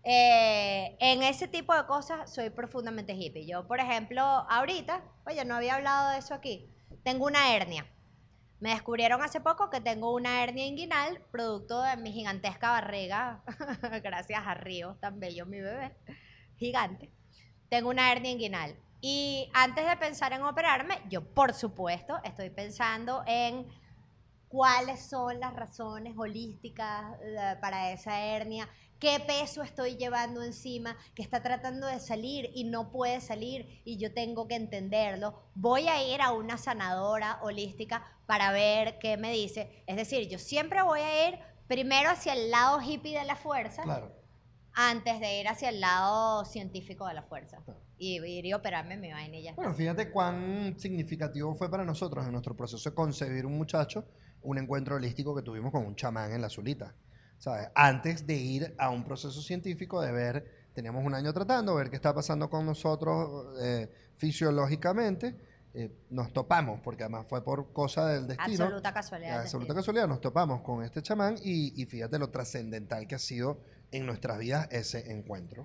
eh, 0.06 0.96
en 1.02 1.22
ese 1.22 1.50
tipo 1.50 1.76
de 1.76 1.86
cosas 1.86 2.34
soy 2.34 2.50
profundamente 2.50 3.14
hippie. 3.14 3.46
Yo, 3.46 3.68
por 3.68 3.82
ejemplo, 3.82 4.22
ahorita, 4.24 5.04
oye, 5.26 5.44
no 5.44 5.56
había 5.56 5.76
hablado 5.76 6.12
de 6.12 6.20
eso 6.20 6.34
aquí, 6.34 6.74
tengo 7.04 7.26
una 7.26 7.54
hernia. 7.54 7.86
Me 8.64 8.70
descubrieron 8.70 9.22
hace 9.22 9.42
poco 9.42 9.70
que 9.70 9.82
tengo 9.82 10.14
una 10.14 10.42
hernia 10.42 10.66
inguinal, 10.66 11.20
producto 11.32 11.82
de 11.82 11.98
mi 11.98 12.14
gigantesca 12.14 12.70
barriga, 12.70 13.44
gracias 14.02 14.42
a 14.48 14.54
Río, 14.54 14.96
tan 15.02 15.20
bello 15.20 15.46
mi 15.46 15.60
bebé, 15.60 15.94
gigante. 16.56 17.12
Tengo 17.68 17.90
una 17.90 18.10
hernia 18.10 18.32
inguinal. 18.32 18.74
Y 19.02 19.52
antes 19.54 19.86
de 19.86 19.98
pensar 19.98 20.32
en 20.32 20.44
operarme, 20.44 21.02
yo 21.10 21.26
por 21.34 21.54
supuesto 21.54 22.22
estoy 22.24 22.52
pensando 22.52 23.22
en 23.28 23.68
cuáles 24.48 25.10
son 25.10 25.42
las 25.42 25.54
razones 25.54 26.14
holísticas 26.16 27.18
eh, 27.22 27.58
para 27.60 27.92
esa 27.92 28.18
hernia, 28.18 28.70
qué 29.04 29.20
peso 29.20 29.64
estoy 29.64 29.98
llevando 29.98 30.42
encima, 30.44 30.96
que 31.14 31.24
está 31.24 31.44
tratando 31.44 31.88
de 31.88 32.00
salir 32.00 32.50
y 32.56 32.64
no 32.64 32.90
puede 32.90 33.20
salir 33.20 33.82
y 33.84 33.98
yo 33.98 34.14
tengo 34.14 34.48
que 34.48 34.56
entenderlo. 34.56 35.44
Voy 35.56 35.90
a 35.90 36.02
ir 36.02 36.22
a 36.22 36.32
una 36.32 36.58
sanadora 36.58 37.40
holística 37.42 38.06
para 38.28 38.54
ver 38.54 39.00
qué 39.00 39.18
me 39.18 39.34
dice. 39.34 39.84
Es 39.88 39.98
decir, 39.98 40.30
yo 40.30 40.40
siempre 40.40 40.82
voy 40.84 41.02
a 41.02 41.28
ir 41.28 41.40
primero 41.68 42.12
hacia 42.12 42.32
el 42.32 42.50
lado 42.50 42.80
hippie 42.82 43.20
de 43.20 43.26
la 43.26 43.36
fuerza 43.36 43.84
Claro. 43.84 44.10
antes 44.74 45.20
de 45.20 45.42
ir 45.42 45.50
hacia 45.50 45.68
el 45.68 45.82
lado 45.82 46.46
científico 46.46 47.06
de 47.06 47.14
la 47.16 47.24
fuerza. 47.24 47.62
Claro. 47.66 47.82
Y 47.98 48.24
ir 48.26 48.46
y 48.46 48.54
operarme 48.54 48.96
mi 48.96 49.12
vaina 49.12 49.36
y 49.36 49.44
ya. 49.44 49.54
Bueno, 49.54 49.74
fíjate 49.74 50.12
cuán 50.12 50.80
significativo 50.80 51.54
fue 51.56 51.70
para 51.70 51.84
nosotros 51.84 52.26
en 52.26 52.32
nuestro 52.32 52.56
proceso 52.56 52.90
de 52.90 52.96
concebir 52.96 53.46
un 53.46 53.58
muchacho 53.58 54.06
un 54.44 54.58
encuentro 54.58 54.96
holístico 54.96 55.36
que 55.36 55.42
tuvimos 55.42 55.72
con 55.72 55.86
un 55.86 55.96
chamán 55.96 56.32
en 56.32 56.42
la 56.42 56.50
Zulita. 56.50 56.96
¿Sabes? 57.44 57.68
Antes 57.76 58.26
de 58.26 58.36
ir 58.36 58.74
a 58.78 58.90
un 58.90 59.04
proceso 59.04 59.42
científico 59.42 60.00
de 60.02 60.14
ver, 60.14 60.70
teníamos 60.74 61.06
un 61.06 61.14
año 61.14 61.34
tratando, 61.34 61.76
ver 61.76 61.90
qué 61.90 61.98
está 61.98 62.16
pasando 62.16 62.50
con 62.50 62.66
nosotros 62.66 63.60
eh, 63.62 63.92
fisiológicamente, 64.16 65.36
eh, 65.74 65.92
nos 66.10 66.32
topamos, 66.32 66.80
porque 66.80 67.04
además 67.04 67.26
fue 67.28 67.44
por 67.44 67.74
cosa 67.74 68.08
del 68.08 68.28
destino. 68.28 68.64
Absoluta 68.64 68.94
casualidad. 68.94 69.42
absoluta 69.42 69.74
casualidad, 69.74 70.08
nos 70.08 70.22
topamos 70.22 70.62
con 70.62 70.86
este 70.86 71.02
chamán 71.02 71.36
y, 71.44 71.82
y 71.82 71.86
fíjate 71.86 72.18
lo 72.18 72.30
trascendental 72.30 73.08
que 73.08 73.16
ha 73.16 73.20
sido 73.20 73.60
en 73.92 74.06
nuestras 74.06 74.40
vidas 74.40 74.70
ese 74.72 75.12
encuentro. 75.12 75.64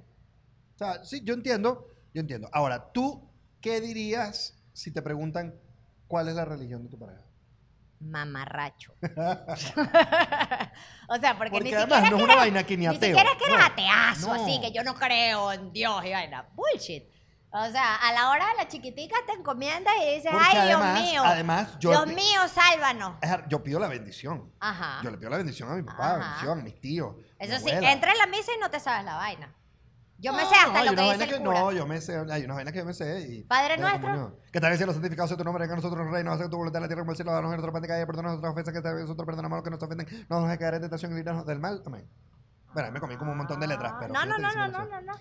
O 0.74 0.78
sea, 0.78 1.04
sí, 1.04 1.22
yo 1.22 1.32
entiendo, 1.32 1.86
yo 2.12 2.20
entiendo. 2.20 2.48
Ahora, 2.52 2.90
¿tú 2.90 3.30
qué 3.60 3.80
dirías 3.80 4.60
si 4.72 4.90
te 4.90 5.00
preguntan 5.00 5.54
cuál 6.08 6.26
es 6.26 6.34
la 6.34 6.44
religión 6.44 6.82
de 6.82 6.88
tu 6.88 6.98
pareja? 6.98 7.27
Mamarracho. 8.00 8.92
o 11.08 11.16
sea, 11.16 11.36
porque, 11.36 11.50
Porque 11.50 11.70
ni 11.70 11.74
además 11.74 12.04
siquiera 12.04 12.10
no 12.10 12.16
es 12.16 12.22
una 12.22 12.36
vaina 12.36 12.64
que 12.64 12.76
ni 12.76 12.86
Ni 12.86 12.94
ateo. 12.96 13.08
siquiera 13.16 13.30
es 13.32 13.38
que 13.38 13.44
eres 13.44 13.58
No, 13.58 13.64
ateazo, 13.64 14.34
no. 14.34 14.42
así, 14.42 14.60
que 14.60 14.72
yo 14.72 14.82
no 14.84 14.94
creo 14.94 15.52
en 15.52 15.72
Dios 15.72 16.04
y 16.04 16.12
vaina. 16.12 16.46
Bullshit. 16.54 17.04
O 17.50 17.66
sea, 17.70 17.96
a 17.96 18.12
la 18.12 18.28
hora 18.28 18.46
de 18.48 18.54
la 18.56 18.68
chiquitica 18.68 19.16
te 19.26 19.32
encomienda 19.32 19.90
y 20.02 20.16
dices, 20.16 20.30
Porque 20.30 20.46
ay, 20.50 20.58
además- 20.58 20.98
Dios 21.00 21.10
mío. 21.12 21.22
además, 21.24 21.78
yo- 21.78 21.90
Dios 21.90 22.06
mío, 22.08 22.46
sálvanos. 22.48 23.14
Yo 23.48 23.62
pido 23.64 23.80
la 23.80 23.88
bendición. 23.88 24.52
Ajá. 24.60 25.00
Yo 25.02 25.10
le 25.10 25.16
pido 25.16 25.30
la 25.30 25.38
bendición 25.38 25.70
a 25.70 25.74
mi 25.74 25.82
papá, 25.82 26.16
Ajá. 26.16 26.18
bendición 26.18 26.60
a 26.60 26.62
mis 26.62 26.78
tíos. 26.80 27.16
mi 27.16 27.22
Eso 27.38 27.58
sí, 27.58 27.70
abuela. 27.70 27.92
entra 27.92 28.12
en 28.12 28.18
la 28.18 28.26
misa 28.26 28.52
y 28.54 28.60
no 28.60 28.70
te 28.70 28.78
sabes 28.80 29.04
la 29.06 29.14
vaina. 29.16 29.54
Yo 30.20 30.32
me 30.32 30.40
sé 30.40 30.54
hasta 30.54 30.84
lo 30.84 30.96
que 30.96 31.02
dice 31.02 31.36
el 31.36 31.42
cura. 31.42 31.60
No, 31.60 31.72
yo 31.72 31.86
me 31.86 32.00
sé, 32.00 32.16
hay 32.16 32.44
unas 32.44 32.56
vainas 32.56 32.72
que 32.72 32.80
yo 32.80 32.84
me 32.84 32.92
sé. 32.92 33.20
Y, 33.20 33.42
Padre 33.44 33.76
de 33.76 33.82
la 33.82 33.90
nuestro. 33.90 34.10
comunión. 34.10 34.36
Que 34.52 34.60
tal 34.60 34.70
vez 34.70 34.80
los 34.80 34.94
santificados 34.94 35.30
sea 35.30 35.38
tu 35.38 35.44
nombre, 35.44 35.66
que 35.66 35.72
a 35.72 35.76
nosotros 35.76 36.04
el 36.06 36.12
reino, 36.12 36.32
hace 36.32 36.48
tu 36.48 36.56
voluntad 36.56 36.78
en 36.78 36.82
la 36.82 36.88
tierra 36.88 37.02
como 37.02 37.12
el 37.12 37.16
cielo, 37.16 37.32
danos 37.32 37.50
nuestro 37.50 37.72
pan 37.72 37.82
de 37.82 37.88
cada 37.88 37.98
día, 38.00 38.06
perdona 38.06 38.28
nuestras 38.30 38.52
ofensas, 38.52 38.74
que 38.74 38.82
tal 38.82 38.94
vez 38.94 39.02
nosotros 39.02 39.26
perdonamos 39.26 39.56
a 39.56 39.58
los 39.58 39.64
que 39.64 39.70
nos 39.70 39.82
ofenden, 39.82 40.26
no 40.28 40.40
nos 40.40 40.44
dejes 40.46 40.58
caer 40.58 40.74
en 40.74 40.80
tentación 40.82 41.12
y 41.12 41.14
líbranos 41.14 41.46
del 41.46 41.60
mal. 41.60 41.82
Amén. 41.86 42.08
Bueno, 42.74 42.92
me 42.92 43.00
comí 43.00 43.16
como 43.16 43.32
un 43.32 43.38
montón 43.38 43.60
de 43.60 43.68
letras, 43.68 43.94
pero. 44.00 44.12
No, 44.12 44.26
no, 44.26 44.36
fíjate 44.36 44.42
no, 44.42 44.48
que 44.48 44.52
sí 44.52 44.58
no, 44.58 44.66
me 44.66 44.72
lo 44.72 44.78
no, 44.78 44.84
sé. 44.84 44.90
no, 44.90 45.12
no. 45.12 45.18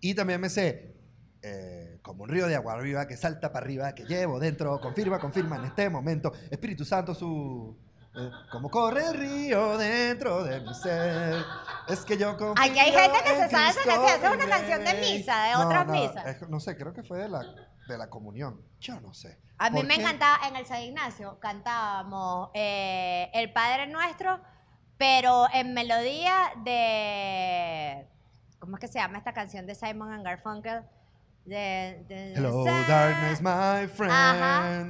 Y 0.00 0.14
también 0.14 0.40
me 0.40 0.48
sé, 0.48 0.96
eh, 1.42 1.98
como 2.02 2.24
un 2.24 2.30
río 2.30 2.46
de 2.46 2.56
agua 2.56 2.72
arriba 2.74 3.06
que 3.06 3.16
salta 3.16 3.52
para 3.52 3.64
arriba, 3.64 3.94
que 3.94 4.04
llevo 4.04 4.38
dentro, 4.38 4.80
confirma, 4.80 5.18
confirma 5.18 5.56
en 5.56 5.66
este 5.66 5.88
momento, 5.90 6.32
Espíritu 6.50 6.84
Santo 6.84 7.14
su... 7.14 7.76
eh, 8.14 8.30
como 8.50 8.70
corre 8.70 9.04
el 9.06 9.14
río 9.14 9.76
dentro 9.78 10.42
de 10.44 10.60
mi 10.60 10.74
ser, 10.74 11.44
es 11.88 12.04
que 12.04 12.16
yo 12.16 12.36
confío 12.36 12.64
Aquí 12.64 12.78
hay 12.78 12.92
gente 12.92 13.18
que 13.22 13.30
se 13.30 13.48
sabe 13.50 13.68
esa 13.68 13.82
canción, 13.84 14.06
esa 14.06 14.28
es 14.30 14.34
una 14.36 14.46
canción 14.48 14.84
de 14.84 14.94
misa, 14.94 15.42
de 15.44 15.52
No, 15.52 15.66
otras 15.66 15.86
no, 15.86 15.92
misas. 15.92 16.26
es- 16.26 16.48
no 16.48 16.60
sé, 16.60 16.76
creo 16.76 16.92
que 16.92 17.02
fue 17.02 17.18
de 17.18 17.28
la, 17.28 17.40
de 17.86 17.98
la 17.98 18.08
comunión, 18.10 18.60
yo 18.80 19.00
no 19.00 19.12
sé. 19.14 19.38
A 19.58 19.70
mí 19.70 19.76
¿Por 19.78 19.86
me 19.86 19.94
qué? 19.96 20.00
encantaba, 20.02 20.46
en 20.48 20.56
el 20.56 20.66
San 20.66 20.80
Ignacio 20.82 21.38
cantábamos 21.40 22.50
eh, 22.54 23.30
El 23.34 23.52
Padre 23.52 23.86
Nuestro, 23.88 24.40
pero 24.96 25.46
en 25.52 25.74
melodía 25.74 26.52
de... 26.64 28.08
¿Cómo 28.58 28.76
es 28.76 28.80
que 28.80 28.88
se 28.88 28.98
llama 28.98 29.18
esta 29.18 29.32
canción 29.32 29.66
de 29.66 29.74
Simon 29.74 30.12
and 30.12 30.24
Garfunkel? 30.24 30.82
De, 31.44 32.04
de- 32.08 32.34
Hello, 32.34 32.64
darkness, 32.64 33.40
my 33.40 33.86
friend. 33.88 34.12
Ajá. 34.12 34.82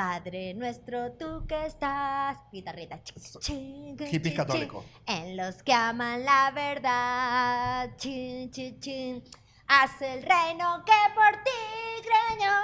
Padre 0.00 0.54
nuestro, 0.54 1.12
tú 1.12 1.46
que 1.46 1.66
estás. 1.66 2.38
Guitarrita. 2.50 3.02
Chin, 3.02 3.22
chin, 3.22 3.98
chin, 3.98 4.08
Hippie 4.08 4.30
chin, 4.30 4.34
católico. 4.34 4.82
En 5.06 5.36
los 5.36 5.62
que 5.62 5.74
aman 5.74 6.24
la 6.24 6.50
verdad. 6.52 7.90
Chin, 7.98 8.50
chin, 8.50 8.80
chin. 8.80 9.22
Haz 9.66 10.00
el 10.00 10.22
reino 10.22 10.82
que 10.86 10.92
por 11.14 11.32
ti 11.44 11.50
creyó. 12.00 12.56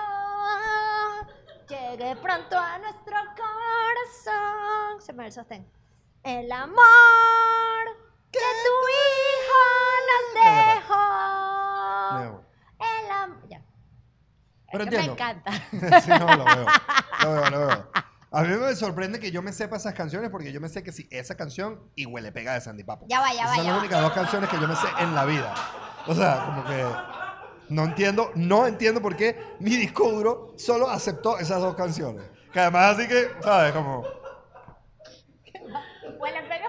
Llegue 1.69 2.17
pronto 2.17 2.57
a 2.59 2.79
nuestro 2.79 3.17
corazón. 3.37 5.03
Se 5.03 5.13
me 5.13 5.27
el 5.27 5.33
sostén. 5.33 5.71
El 6.23 6.51
amor 6.51 6.77
que 8.33 8.39
tu 8.39 8.77
hijo 8.97 9.63
nos 10.09 10.25
dejó. 10.43 11.05
El 12.81 13.11
amor. 13.11 13.47
Ya. 13.51 13.61
Pero 14.73 14.85
entiendo. 14.85 15.07
Me 15.09 15.13
encanta. 15.13 15.53
sí, 16.01 16.11
no, 16.11 16.35
lo 16.35 16.45
veo. 16.45 16.67
Veo. 17.33 17.91
A 18.33 18.43
mí 18.43 18.49
me 18.49 18.75
sorprende 18.75 19.19
que 19.21 19.31
yo 19.31 19.41
me 19.41 19.53
sepa 19.53 19.77
esas 19.77 19.95
canciones 19.95 20.31
porque 20.31 20.53
yo 20.53 20.61
me 20.61 20.69
sé 20.69 20.83
que 20.83 20.93
sí, 20.93 21.09
esa 21.11 21.37
canción 21.37 21.81
y 21.95 22.07
Huele 22.07 22.33
Pega 22.33 22.55
de 22.55 22.61
Sandy 22.61 22.85
Papo. 22.85 23.07
Ya 23.09 23.21
va, 23.21 23.33
ya 23.33 23.45
Esas 23.45 23.51
va, 23.51 23.55
son 23.55 23.65
ya 23.65 23.71
las 23.71 23.77
va. 23.77 23.81
únicas 23.81 24.03
dos 24.03 24.13
canciones 24.13 24.51
que 24.51 24.61
yo 24.61 24.69
me 24.69 24.77
sé 24.77 24.87
en 24.99 25.15
la 25.15 25.25
vida. 25.25 25.55
O 26.07 26.15
sea, 26.15 26.45
como 26.47 26.65
que. 26.65 26.85
No 27.69 27.85
entiendo, 27.85 28.31
no 28.35 28.67
entiendo 28.67 29.03
por 29.03 29.17
qué 29.17 29.57
mi 29.59 29.71
disco 29.71 30.11
duro 30.11 30.55
solo 30.57 30.89
aceptó 30.89 31.39
esas 31.39 31.61
dos 31.61 31.75
canciones. 31.75 32.25
Que 32.53 32.61
además 32.61 32.97
así 32.97 33.09
que, 33.09 33.31
¿sabes? 33.43 33.73
Como, 33.73 34.05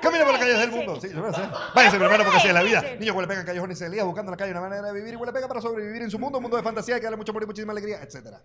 camina 0.02 0.24
por 0.24 0.34
las 0.34 0.41
calles 0.41 0.60
del 0.60 0.72
mundo. 0.72 1.00
Sí, 1.00 1.10
yo 1.13 1.22
lo 1.22 1.34
sé. 1.34 1.41
Váyase, 1.76 1.98
hermano, 1.98 2.24
porque 2.24 2.38
así 2.38 2.48
es 2.48 2.54
la 2.54 2.63
vida. 2.63 2.82
Niños 3.00 3.15
huele 3.15 3.28
pega 3.28 3.41
en 3.41 3.46
callejones 3.46 3.82
y 3.82 3.86
buscando 4.02 4.30
en 4.30 4.32
la 4.32 4.38
calle 4.38 4.52
una 4.52 4.62
manera 4.62 4.82
de 4.82 4.93
vivir 4.93 5.13
y 5.13 5.17
huele 5.17 5.34
pega 5.34 5.48
para 5.48 5.62
sobrevivir 5.62 6.02
en 6.02 6.10
su 6.10 6.20
mundo, 6.20 6.38
un 6.38 6.43
mundo 6.43 6.58
de 6.58 6.63
fantasía 6.63 6.96
que 6.98 7.04
darle 7.04 7.17
mucho 7.17 7.32
amor 7.32 7.43
y 7.43 7.46
muchísima 7.46 7.72
alegría, 7.72 8.02
etcétera. 8.02 8.41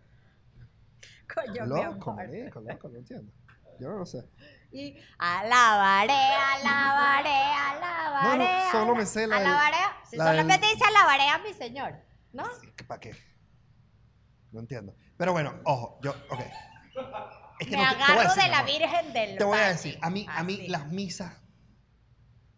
Coño, 1.35 1.67
Loco, 1.67 2.13
marico, 2.13 2.61
loco, 2.61 2.89
no 2.89 2.99
entiendo. 2.99 3.33
Yo 3.81 3.89
no 3.89 3.99
lo 3.99 4.07
sé. 4.07 4.25
Y 4.71 4.97
alabaré, 5.19 6.13
alabaré, 6.13 7.31
alabaré. 7.31 8.39
No, 8.39 8.45
no, 8.65 8.71
solo 8.71 8.95
me 8.95 9.07
sé 9.07 9.27
la 9.27 9.39
del- 9.39 9.47
Alabaré. 9.49 9.77
Si 10.09 10.17
la 10.17 10.25
del- 10.27 10.33
solamente 10.41 10.67
dice 10.69 10.85
alabaré 10.85 11.29
a 11.29 11.39
mi 11.39 11.53
señor, 11.55 11.95
¿no? 12.33 12.45
¿Para 12.87 13.01
qué? 13.01 13.15
No 14.53 14.61
entiendo. 14.61 14.95
Pero 15.17 15.33
bueno, 15.33 15.55
ojo, 15.65 15.99
yo, 16.03 16.11
ok. 16.31 16.41
Es 17.61 17.71
Me 17.71 17.77
no 17.77 17.83
te- 17.83 17.97
te 17.97 17.97
voy 17.97 18.03
a 18.03 18.05
agarro 18.05 18.23
decir, 18.23 18.43
de 18.43 18.43
mi 18.43 18.51
la 18.51 18.59
amor. 18.59 18.71
Virgen 18.73 19.13
del 19.13 19.39
Te 19.39 19.45
voy 19.45 19.57
a 19.57 19.61
Valle. 19.61 19.73
decir, 19.73 19.99
a 20.03 20.11
mí, 20.11 20.27
a 20.29 20.43
mí 20.43 20.55
Así. 20.55 20.69
las 20.69 20.87
misas. 20.89 21.43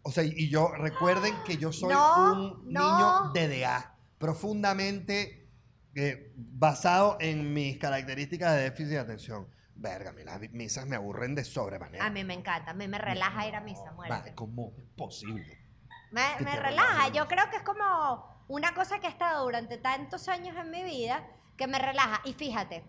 O 0.03 0.11
sea, 0.11 0.23
y 0.23 0.49
yo 0.49 0.69
recuerden 0.69 1.33
que 1.45 1.57
yo 1.57 1.71
soy 1.73 1.93
No, 1.93 2.33
un 2.33 2.73
no. 2.73 3.31
niño 3.31 3.31
DDA, 3.33 3.95
profundamente 4.17 5.44
eh, 5.95 6.33
basado 6.35 7.15
en 7.21 7.53
mis 7.53 7.77
características 7.77 8.55
de 8.55 8.63
déficit 8.63 8.91
de 8.91 8.99
atención. 8.99 9.47
Verga, 9.75 10.09
a 10.09 10.13
mí 10.13 10.23
las 10.23 10.39
misas 10.51 10.85
me 10.85 10.97
aburren 10.97 11.35
de 11.35 11.43
sobremanera. 11.43 12.05
A 12.05 12.09
mí 12.09 12.23
me 12.23 12.33
encanta, 12.33 12.71
a 12.71 12.73
mí 12.73 12.87
me 12.87 12.97
relaja 12.97 13.47
ir 13.47 13.55
a 13.55 13.61
misa, 13.61 13.91
muerte. 13.93 14.33
¿Cómo 14.35 14.73
es 14.77 14.83
posible? 14.97 15.57
Me, 16.11 16.55
relaja. 16.55 17.09
Yo 17.09 17.27
creo 17.27 17.49
que 17.49 17.57
es 17.57 17.63
como 17.63 18.43
una 18.47 18.73
cosa 18.73 18.99
que 18.99 19.07
ha 19.07 19.09
estado 19.09 19.43
durante 19.43 19.77
tantos 19.77 20.27
años 20.27 20.55
en 20.57 20.69
mi 20.69 20.83
vida 20.83 21.25
que 21.57 21.67
me 21.67 21.79
relaja. 21.79 22.21
Y 22.25 22.33
fíjate, 22.33 22.83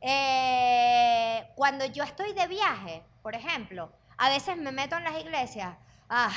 eh, 0.00 1.50
cuando 1.56 1.84
yo 1.86 2.04
estoy 2.04 2.32
de 2.32 2.46
viaje, 2.46 3.04
por 3.22 3.34
ejemplo, 3.34 3.92
a 4.16 4.28
veces 4.28 4.56
me 4.56 4.72
meto 4.72 4.96
en 4.96 5.04
las 5.04 5.18
iglesias 5.18 5.76
ah, 6.08 6.32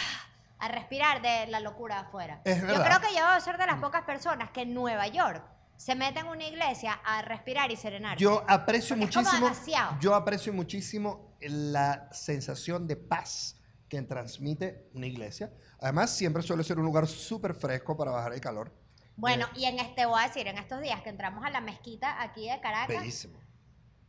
a 0.60 0.68
respirar 0.68 1.22
de 1.22 1.48
la 1.48 1.60
locura 1.60 2.00
afuera. 2.02 2.42
Es 2.44 2.62
yo 2.62 2.84
creo 2.84 3.00
que 3.00 3.14
yo 3.16 3.28
debo 3.28 3.40
ser 3.40 3.58
de 3.58 3.66
las 3.66 3.80
pocas 3.80 4.04
personas 4.04 4.52
que 4.52 4.62
en 4.62 4.74
Nueva 4.74 5.08
York 5.08 5.44
se 5.82 5.96
meten 5.96 6.28
en 6.28 6.32
una 6.32 6.44
iglesia 6.44 6.94
a 7.04 7.24
respirar 7.24 7.72
y 7.72 7.76
serenarse. 7.76 8.24
Yo 8.24 8.46
aprecio 8.48 8.96
Porque 8.96 9.20
es 9.20 9.28
como 9.28 9.48
muchísimo. 9.48 9.98
Yo 10.00 10.14
aprecio 10.14 10.54
muchísimo 10.54 11.36
la 11.42 12.08
sensación 12.14 12.86
de 12.86 12.98
paz 12.98 13.60
que 13.90 14.00
transmite 14.04 14.92
una 14.94 15.08
iglesia. 15.08 15.52
Además, 15.80 16.16
siempre 16.16 16.44
suele 16.44 16.64
ser 16.64 16.78
un 16.78 16.86
lugar 16.86 17.08
súper 17.08 17.56
fresco 17.56 17.98
para 17.98 18.12
bajar 18.12 18.32
el 18.34 18.40
calor. 18.40 18.72
bueno, 19.16 19.48
y 19.56 19.66
en 19.66 19.80
este, 19.80 20.06
voy 20.06 20.22
a 20.22 20.28
decir, 20.28 20.46
en 20.46 20.60
estos 20.60 20.82
días 20.82 21.02
que 21.02 21.10
entramos 21.10 21.44
a 21.44 21.50
la 21.50 21.62
mezquita 21.62 22.22
aquí 22.22 22.48
de 22.48 22.62
Caracas, 22.62 23.00
Bellísimo. 23.00 23.40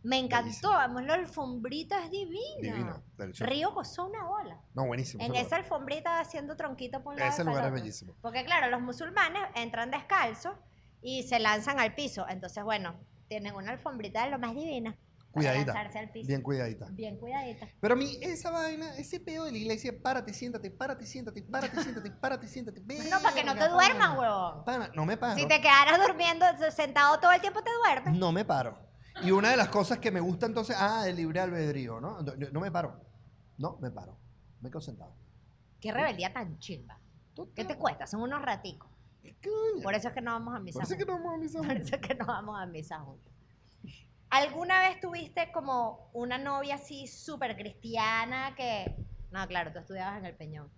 Me 0.03 0.19
encantó, 0.19 0.73
además 0.73 1.05
la 1.07 1.15
alfombrita 1.15 2.05
es 2.05 2.11
divina. 2.11 2.61
Divina. 2.61 3.03
Río 3.39 3.73
gozó 3.73 4.05
una 4.05 4.25
bola. 4.25 4.61
No, 4.75 4.85
buenísimo. 4.85 5.25
En 5.25 5.37
esa 5.37 5.57
alfombrita 5.57 6.21
haciendo 6.21 6.55
tronquito 6.55 7.03
por 7.03 7.17
lado 7.17 7.31
Ese 7.31 7.45
lugar 7.45 7.67
es 7.67 7.73
bellísimo. 7.73 8.15
Porque 8.21 8.45
claro, 8.45 8.69
los 8.69 8.83
musulmanes 8.83 9.43
entran 9.55 9.91
descalzos 9.91 10.55
y 11.03 11.25
se 11.25 11.39
lanzan 11.39 11.79
al 11.81 11.95
piso. 11.95 12.27
Entonces, 12.29 12.63
bueno, 12.65 12.95
tienen 13.29 13.55
una 13.55 13.73
alfombrita 13.73 14.25
de 14.25 14.31
lo 14.31 14.39
más 14.39 14.55
divina. 14.55 14.93
para 14.93 15.33
Cuidadita. 15.33 15.73
lanzarse 15.75 15.99
al 15.99 16.11
piso. 16.11 16.29
Bien 16.29 16.43
cuidadita. 16.43 16.87
Bien 16.91 17.17
cuidadita. 17.17 17.67
Pero 17.81 17.95
a 17.95 17.97
mí, 17.97 18.19
esa 18.21 18.51
vaina, 18.51 18.95
ese 18.97 19.19
pedo 19.19 19.45
de 19.45 19.53
la 19.53 19.59
iglesia, 19.59 19.93
párate, 20.03 20.35
siéntate, 20.35 20.71
párate, 20.71 21.07
siéntate, 21.07 21.43
párate, 21.43 21.83
siéntate, 21.83 22.11
párate, 22.11 22.49
siéntate. 22.49 22.81
No, 23.11 23.21
para 23.23 23.35
que 23.35 23.45
no 23.45 23.55
te 23.55 23.69
duermas, 23.69 24.19
huevón. 24.19 24.65
Pana, 24.65 24.91
no 24.95 25.07
me 25.07 25.17
paro. 25.17 25.37
Si 25.39 25.49
te 25.49 25.61
quedaras 25.61 25.99
durmiendo 26.07 26.45
sentado 26.71 27.19
todo 27.19 27.33
el 27.33 27.41
tiempo, 27.41 27.63
te 27.63 27.71
duermes. 27.85 28.15
No 28.15 28.31
me 28.33 28.45
paro. 28.45 28.79
Y 29.23 29.31
una 29.31 29.51
de 29.51 29.57
las 29.57 29.69
cosas 29.69 29.99
que 29.99 30.11
me 30.11 30.21
gusta 30.21 30.47
entonces, 30.47 30.77
ah, 30.79 31.09
el 31.09 31.17
libre 31.17 31.41
albedrío, 31.41 32.01
¿no? 32.01 32.21
No, 32.23 32.35
no 32.53 32.61
me 32.61 32.71
paro. 32.71 33.01
No, 33.59 33.79
me 33.81 33.91
paro. 33.91 34.19
Me 34.61 34.71
quedo 34.71 34.81
sentado. 34.81 35.15
Qué 35.81 35.93
rebeldía 35.93 36.33
tan 36.33 36.59
chimba. 36.59 36.99
¿Qué 37.55 37.65
te 37.65 37.77
cuesta? 37.77 38.07
Son 38.07 38.21
unos 38.21 38.43
raticos. 38.43 38.91
Coño. 39.23 39.83
Por 39.83 39.95
eso 39.95 40.09
es 40.09 40.15
que 40.15 40.21
no 40.21 40.33
vamos 40.33 40.55
a 40.55 40.61
misa. 40.61 40.75
Por 40.75 40.85
eso 40.85 40.95
es 40.95 40.99
que 40.99 41.07
no 41.07 41.15
vamos 41.15 41.35
a 41.35 41.39
misa 41.39 41.59
Por 41.59 41.77
eso 41.77 41.95
es 41.95 42.01
que 42.01 42.15
no 42.15 42.27
vamos 42.27 42.61
a 42.61 42.67
misa 42.67 43.01
juntos. 43.01 43.33
¿Alguna 44.31 44.81
vez 44.81 44.99
tuviste 45.01 45.53
como 45.53 46.11
una 46.15 46.39
novia 46.39 46.77
así 46.77 47.07
súper 47.07 47.55
cristiana 47.55 48.55
que... 48.57 48.97
No, 49.31 49.47
claro, 49.47 49.73
tú 49.73 49.79
estudiabas 49.79 50.19
en 50.19 50.27
el 50.27 50.35
Peñón. 50.35 50.71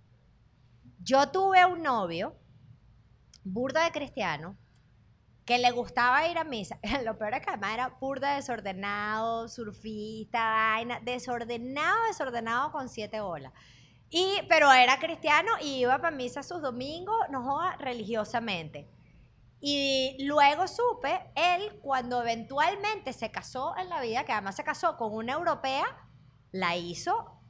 Yo 1.00 1.30
tuve 1.30 1.64
un 1.64 1.82
novio, 1.82 2.36
burda 3.44 3.84
de 3.84 3.92
cristiano, 3.92 4.56
que 5.44 5.58
le 5.58 5.70
gustaba 5.70 6.26
ir 6.26 6.38
a 6.38 6.44
misa. 6.44 6.78
Lo 7.04 7.16
peor 7.18 7.34
es 7.34 7.40
que 7.40 7.50
además 7.50 7.74
era 7.74 7.88
burda 7.88 8.36
desordenado, 8.36 9.48
surfista, 9.48 10.50
vaina, 10.50 11.00
desordenado, 11.00 12.06
desordenado 12.08 12.72
con 12.72 12.88
siete 12.88 13.20
bolas. 13.20 13.52
Pero 14.48 14.72
era 14.72 14.98
cristiano 14.98 15.50
y 15.60 15.80
iba 15.80 15.98
para 15.98 16.14
misa 16.14 16.42
sus 16.42 16.62
domingos, 16.62 17.16
no 17.30 17.42
joda, 17.42 17.76
religiosamente. 17.78 18.88
Y 19.60 20.16
luego 20.24 20.68
supe, 20.68 21.32
él 21.34 21.80
cuando 21.82 22.20
eventualmente 22.20 23.12
se 23.12 23.30
casó 23.30 23.74
en 23.76 23.88
la 23.88 24.00
vida, 24.00 24.24
que 24.24 24.32
además 24.32 24.56
se 24.56 24.64
casó 24.64 24.96
con 24.96 25.14
una 25.14 25.32
europea, 25.32 25.86
la 26.52 26.76
hizo 26.76 27.40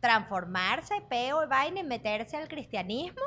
transformarse, 0.00 1.02
peo 1.08 1.42
y 1.42 1.46
vaina, 1.46 1.80
y 1.80 1.84
meterse 1.84 2.36
al 2.36 2.48
cristianismo 2.48 3.22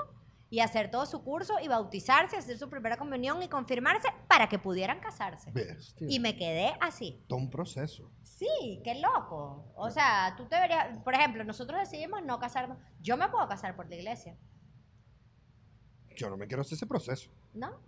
y 0.50 0.60
hacer 0.62 0.90
todo 0.90 1.06
su 1.06 1.24
curso 1.24 1.60
y 1.62 1.68
bautizarse, 1.68 2.38
hacer 2.38 2.58
su 2.58 2.70
primera 2.70 2.98
comunión 2.98 3.42
y 3.44 3.50
confirmarse 3.50 4.08
para 4.28 4.48
que 4.48 4.60
pudieran 4.60 5.00
casarse. 5.00 5.52
Bestia. 5.52 6.08
Y 6.10 6.20
me 6.20 6.38
quedé 6.38 6.76
así. 6.80 7.24
Todo 7.28 7.40
un 7.40 7.50
proceso. 7.50 8.12
Sí, 8.24 8.82
qué 8.84 8.96
loco. 8.96 9.72
O 9.76 9.90
sea, 9.90 10.36
tú 10.38 10.48
deberías, 10.50 10.98
por 11.04 11.14
ejemplo, 11.14 11.44
nosotros 11.44 11.80
decidimos 11.80 12.24
no 12.24 12.40
casarnos. 12.40 12.78
Yo 13.02 13.18
me 13.18 13.28
puedo 13.30 13.48
casar 13.48 13.76
por 13.76 13.90
la 13.90 13.96
iglesia, 13.96 14.38
Yo 16.16 16.30
no 16.30 16.38
me 16.38 16.48
quiero 16.48 16.62
hacer 16.62 16.76
ese 16.76 16.88
proceso. 16.88 17.30
¿no? 17.54 17.80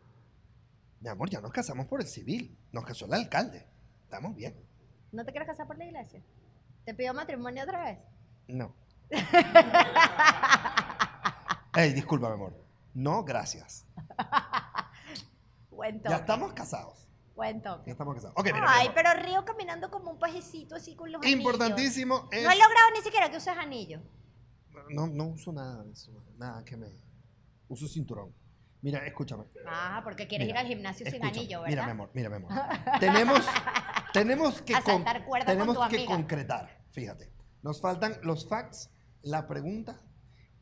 Mi 0.99 1.09
amor, 1.09 1.29
ya 1.29 1.39
nos 1.39 1.51
casamos 1.51 1.87
por 1.87 2.01
el 2.01 2.07
civil. 2.07 2.57
Nos 2.71 2.83
casó 2.83 3.05
el 3.05 3.13
alcalde. 3.13 3.65
Estamos 4.03 4.35
bien. 4.35 4.55
¿No 5.11 5.23
te 5.23 5.31
quieres 5.31 5.47
casar 5.47 5.65
por 5.65 5.77
la 5.77 5.85
iglesia? 5.85 6.21
¿Te 6.83 6.93
pido 6.93 7.13
matrimonio 7.13 7.63
otra 7.63 7.83
vez? 7.85 7.99
No. 8.47 8.75
Ey, 11.79 11.93
disculpa, 11.93 12.27
mi 12.27 12.33
amor. 12.33 12.53
No, 12.93 13.23
gracias. 13.23 13.85
Buen 15.71 16.01
Ya 16.03 16.17
estamos 16.17 16.51
casados. 16.51 17.07
Buen 17.35 17.61
toque. 17.61 17.83
Ya 17.85 17.91
estamos 17.93 18.15
casados. 18.15 18.35
Ok, 18.37 18.47
mira, 18.47 18.59
mi 18.59 18.65
Ay, 18.67 18.87
amor. 18.87 18.95
pero 18.95 19.13
Río 19.23 19.45
caminando 19.45 19.89
como 19.89 20.11
un 20.11 20.19
pajecito 20.19 20.75
así 20.75 20.93
con 20.97 21.09
los 21.09 21.21
anillos. 21.21 21.39
Importantísimo 21.39 22.27
es... 22.31 22.43
No 22.43 22.51
he 22.51 22.55
logrado 22.55 22.91
ni 22.93 23.01
siquiera 23.01 23.31
que 23.31 23.37
uses 23.37 23.57
anillo. 23.57 24.01
No, 24.89 25.07
no 25.07 25.27
uso 25.27 25.53
nada 25.53 25.83
de 25.85 25.91
eso. 25.93 26.11
Nada 26.37 26.65
que 26.65 26.75
me... 26.75 26.87
Uso 27.69 27.87
cinturón. 27.87 28.33
Mira, 28.81 29.05
escúchame. 29.05 29.45
Ah, 29.65 30.01
porque 30.03 30.27
quieres 30.27 30.47
Mira, 30.47 30.59
ir 30.59 30.65
al 30.65 30.73
gimnasio 30.73 31.09
sin 31.09 31.23
anillo, 31.23 31.59
Mira, 31.59 31.67
mi 31.67 31.75
¿verdad? 31.75 31.89
amor, 31.91 32.09
mira, 32.13 32.29
mi 32.29 32.35
amor. 32.37 32.51
Tenemos, 32.99 33.45
tenemos 34.11 34.61
que, 34.63 34.75
A 34.75 34.81
saltar 34.81 35.25
cuerda 35.25 35.45
con 35.45 35.53
tenemos 35.53 35.75
tu 35.77 35.89
que 35.89 35.95
amiga. 35.97 36.15
concretar. 36.15 36.81
Fíjate. 36.91 37.31
Nos 37.61 37.79
faltan 37.79 38.17
los 38.23 38.47
facts, 38.49 38.89
la 39.21 39.47
pregunta 39.47 40.01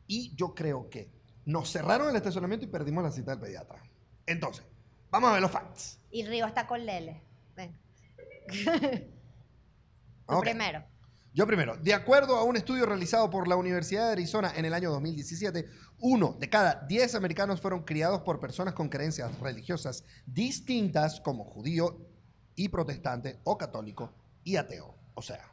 y 0.08 0.34
yo 0.34 0.54
creo 0.54 0.90
que 0.90 1.12
nos 1.44 1.70
cerraron 1.70 2.10
el 2.10 2.16
estacionamiento 2.16 2.66
y 2.66 2.68
perdimos 2.68 3.04
la 3.04 3.12
cita 3.12 3.30
del 3.30 3.40
pediatra. 3.40 3.80
Entonces, 4.26 4.64
vamos 5.10 5.30
a 5.30 5.34
ver 5.34 5.42
los 5.42 5.50
facts. 5.50 6.00
Y 6.10 6.24
Río 6.26 6.46
está 6.46 6.66
con 6.66 6.84
Lele. 6.84 7.22
Ven. 7.54 7.78
Tú 10.26 10.34
Ok. 10.34 10.42
primero. 10.42 10.84
Yo 11.34 11.46
primero, 11.46 11.76
de 11.76 11.94
acuerdo 11.94 12.36
a 12.36 12.42
un 12.42 12.56
estudio 12.56 12.84
realizado 12.84 13.30
por 13.30 13.46
la 13.46 13.54
Universidad 13.54 14.06
de 14.06 14.12
Arizona 14.12 14.52
en 14.56 14.64
el 14.64 14.74
año 14.74 14.90
2017, 14.90 15.68
uno 16.00 16.36
de 16.40 16.48
cada 16.48 16.86
diez 16.88 17.14
americanos 17.14 17.60
fueron 17.60 17.84
criados 17.84 18.22
por 18.22 18.40
personas 18.40 18.74
con 18.74 18.88
creencias 18.88 19.38
religiosas 19.38 20.04
distintas 20.26 21.20
como 21.20 21.44
judío 21.44 22.08
y 22.56 22.70
protestante 22.70 23.38
o 23.44 23.56
católico 23.56 24.12
y 24.42 24.56
ateo. 24.56 24.96
O 25.14 25.22
sea, 25.22 25.52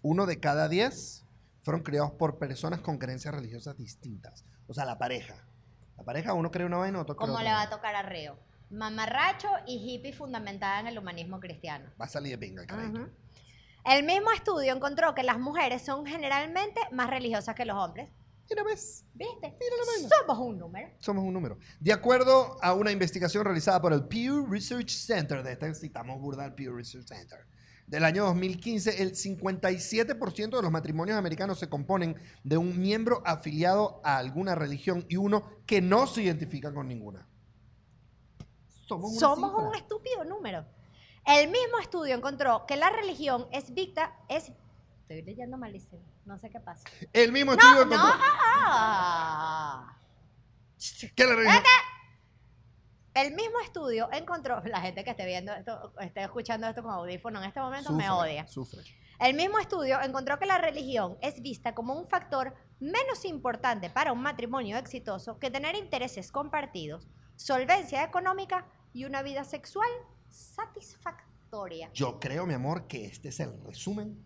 uno 0.00 0.24
de 0.26 0.40
cada 0.40 0.68
diez 0.68 1.21
fueron 1.62 1.82
criados 1.82 2.12
por 2.12 2.38
personas 2.38 2.80
con 2.80 2.98
creencias 2.98 3.34
religiosas 3.34 3.76
distintas. 3.76 4.44
O 4.66 4.74
sea, 4.74 4.84
la 4.84 4.98
pareja. 4.98 5.34
La 5.96 6.04
pareja, 6.04 6.34
uno 6.34 6.50
cree 6.50 6.66
una 6.66 6.78
vaina, 6.78 7.00
otro 7.00 7.16
cree 7.16 7.26
¿Cómo 7.26 7.38
otra 7.38 7.44
le 7.44 7.52
va 7.52 7.62
a 7.62 7.70
tocar 7.70 7.94
a 7.94 8.02
Río? 8.02 8.36
Mamarracho 8.70 9.48
y 9.66 9.76
hippie 9.76 10.12
fundamentada 10.12 10.80
en 10.80 10.88
el 10.88 10.98
humanismo 10.98 11.38
cristiano. 11.40 11.90
Va 12.00 12.06
a 12.06 12.08
salir 12.08 12.32
de 12.32 12.38
pinga, 12.38 12.66
caray. 12.66 12.92
El 13.84 14.04
mismo 14.04 14.30
estudio 14.30 14.74
encontró 14.74 15.14
que 15.14 15.22
las 15.22 15.38
mujeres 15.38 15.82
son 15.82 16.06
generalmente 16.06 16.80
más 16.92 17.10
religiosas 17.10 17.54
que 17.54 17.64
los 17.64 17.76
hombres. 17.76 18.08
Mira, 18.48 18.62
ves. 18.64 19.04
¿Viste? 19.14 19.56
Mira 19.58 19.76
la 19.76 19.92
vaina. 19.92 20.08
Somos 20.08 20.38
un 20.38 20.58
número. 20.58 20.88
Somos 20.98 21.24
un 21.24 21.32
número. 21.32 21.58
De 21.80 21.92
acuerdo 21.92 22.58
a 22.62 22.74
una 22.74 22.92
investigación 22.92 23.44
realizada 23.44 23.80
por 23.80 23.92
el 23.92 24.04
Pew 24.04 24.46
Research 24.46 24.90
Center, 24.90 25.42
de 25.42 25.52
este 25.52 25.74
citamos 25.74 26.20
burda 26.20 26.44
al 26.44 26.54
Pew 26.54 26.74
Research 26.74 27.06
Center, 27.06 27.46
del 27.86 28.04
año 28.04 28.24
2015, 28.24 29.02
el 29.02 29.12
57% 29.12 30.56
de 30.56 30.62
los 30.62 30.70
matrimonios 30.70 31.18
americanos 31.18 31.58
se 31.58 31.68
componen 31.68 32.16
de 32.42 32.56
un 32.56 32.80
miembro 32.80 33.22
afiliado 33.24 34.00
a 34.04 34.16
alguna 34.16 34.54
religión 34.54 35.04
y 35.08 35.16
uno 35.16 35.44
que 35.66 35.80
no 35.80 36.06
se 36.06 36.22
identifica 36.22 36.72
con 36.72 36.88
ninguna. 36.88 37.26
Somos 38.86 39.52
un 39.54 39.74
estúpido 39.74 40.24
número. 40.24 40.64
El 41.24 41.48
mismo 41.48 41.78
estudio 41.80 42.14
encontró 42.14 42.66
que 42.66 42.76
la 42.76 42.90
religión 42.90 43.46
es 43.52 43.72
víctima, 43.72 44.12
es... 44.28 44.50
Estoy 45.02 45.22
leyendo 45.22 45.56
malísimo, 45.56 46.02
no 46.24 46.38
sé 46.38 46.50
qué 46.50 46.60
pasa. 46.60 46.84
El 47.12 47.32
mismo 47.32 47.52
estudio 47.52 47.74
No, 47.74 47.82
encontró 47.82 48.10
ah. 48.66 49.96
que 51.14 51.26
la 51.26 51.34
religión... 51.34 51.62
El 53.14 53.34
mismo 53.34 53.60
estudio 53.60 54.08
encontró, 54.12 54.60
la 54.64 54.80
gente 54.80 55.04
que 55.04 55.10
esté 55.10 55.26
viendo 55.26 55.52
esto, 55.52 55.92
esté 56.00 56.22
escuchando 56.22 56.66
esto 56.66 56.82
con 56.82 56.92
audífono 56.92 57.40
en 57.40 57.48
este 57.48 57.60
momento 57.60 57.92
me 57.92 58.10
odia. 58.10 58.46
Sufre. 58.46 58.82
El 59.20 59.34
mismo 59.34 59.58
estudio 59.58 60.00
encontró 60.02 60.38
que 60.38 60.46
la 60.46 60.58
religión 60.58 61.16
es 61.20 61.40
vista 61.40 61.74
como 61.74 61.94
un 61.94 62.08
factor 62.08 62.54
menos 62.80 63.24
importante 63.24 63.88
para 63.88 64.12
un 64.12 64.20
matrimonio 64.20 64.76
exitoso 64.78 65.38
que 65.38 65.50
tener 65.50 65.76
intereses 65.76 66.32
compartidos, 66.32 67.08
solvencia 67.36 68.02
económica 68.02 68.66
y 68.92 69.04
una 69.04 69.22
vida 69.22 69.44
sexual 69.44 69.88
satisfactoria. 70.28 71.90
Yo 71.92 72.18
creo, 72.18 72.46
mi 72.46 72.54
amor, 72.54 72.88
que 72.88 73.04
este 73.04 73.28
es 73.28 73.38
el 73.38 73.62
resumen 73.62 74.20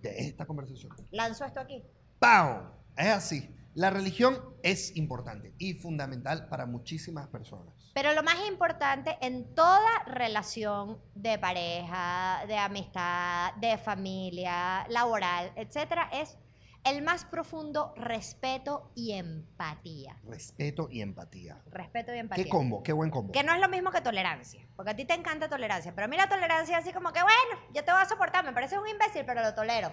de 0.00 0.18
esta 0.18 0.46
conversación. 0.46 0.96
Lanzo 1.12 1.44
esto 1.44 1.60
aquí. 1.60 1.84
¡Pam! 2.18 2.72
Es 2.96 3.08
así. 3.08 3.54
La 3.74 3.90
religión 3.90 4.36
es 4.64 4.96
importante 4.96 5.54
y 5.58 5.74
fundamental 5.74 6.48
para 6.48 6.66
muchísimas 6.66 7.28
personas. 7.28 7.72
Pero 7.94 8.12
lo 8.14 8.24
más 8.24 8.36
importante 8.48 9.16
en 9.20 9.54
toda 9.54 10.04
relación 10.06 10.98
de 11.14 11.38
pareja, 11.38 12.44
de 12.48 12.56
amistad, 12.56 13.54
de 13.54 13.78
familia, 13.78 14.86
laboral, 14.88 15.52
etcétera, 15.54 16.08
es 16.12 16.36
el 16.84 17.02
más 17.02 17.24
profundo 17.24 17.94
respeto 17.96 18.90
y 18.96 19.12
empatía. 19.12 20.16
Respeto 20.24 20.88
y 20.90 21.02
empatía. 21.02 21.62
Respeto 21.70 22.14
y 22.14 22.18
empatía. 22.18 22.44
¿Qué 22.44 22.50
combo? 22.50 22.82
¿Qué 22.82 22.92
buen 22.92 23.10
combo? 23.10 23.32
Que 23.32 23.44
no 23.44 23.52
es 23.52 23.60
lo 23.60 23.68
mismo 23.68 23.90
que 23.90 24.00
tolerancia. 24.00 24.66
Porque 24.74 24.92
a 24.92 24.96
ti 24.96 25.04
te 25.04 25.14
encanta 25.14 25.48
tolerancia. 25.48 25.94
Pero 25.94 26.06
a 26.06 26.08
mí 26.08 26.16
la 26.16 26.28
tolerancia 26.28 26.78
es 26.78 26.84
así 26.84 26.92
como 26.92 27.12
que, 27.12 27.22
bueno, 27.22 27.66
yo 27.74 27.84
te 27.84 27.92
voy 27.92 28.00
a 28.00 28.06
soportar. 28.06 28.44
Me 28.44 28.52
parece 28.52 28.78
un 28.78 28.88
imbécil, 28.88 29.24
pero 29.26 29.42
lo 29.42 29.54
tolero. 29.54 29.92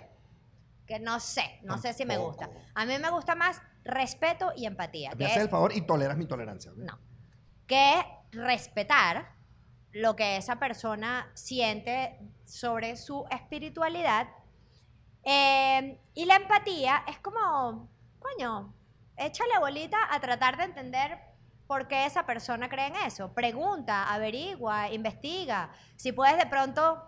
Que 0.88 1.00
no 1.00 1.20
sé, 1.20 1.60
no 1.64 1.78
sé 1.78 1.94
si 1.94 2.06
me 2.06 2.18
gusta. 2.18 2.50
A 2.74 2.86
mí 2.86 2.98
me 2.98 3.10
gusta 3.10 3.36
más 3.36 3.62
respeto 3.84 4.52
y 4.56 4.66
empatía. 4.66 5.12
Me 5.12 5.18
que 5.18 5.26
haces 5.26 5.38
es- 5.38 5.44
el 5.44 5.50
favor 5.50 5.76
y 5.76 5.82
toleras 5.82 6.18
mi 6.18 6.26
tolerancia. 6.26 6.72
¿ok? 6.72 6.78
no. 6.78 6.98
Que 7.68 8.00
es 8.00 8.06
respetar 8.32 9.36
lo 9.92 10.16
que 10.16 10.38
esa 10.38 10.58
persona 10.60 11.30
siente 11.34 12.18
sobre 12.46 12.96
su 12.96 13.26
espiritualidad. 13.30 14.28
Eh, 15.24 16.00
y 16.14 16.26
la 16.26 16.36
empatía 16.38 17.04
es 17.08 17.20
como, 17.20 17.90
coño, 18.20 18.74
échale 19.18 19.60
bolita 19.60 19.98
a 20.10 20.20
tratar 20.22 20.56
de 20.58 20.64
entender 20.64 21.20
por 21.68 21.88
qué 21.90 22.06
esa 22.06 22.26
persona 22.26 22.70
cree 22.70 22.88
en 22.88 22.96
eso. 22.96 23.34
Pregunta, 23.34 24.14
averigua, 24.14 24.90
investiga. 24.90 25.72
Si 25.98 26.14
puedes 26.14 26.38
de 26.38 26.46
pronto, 26.46 27.04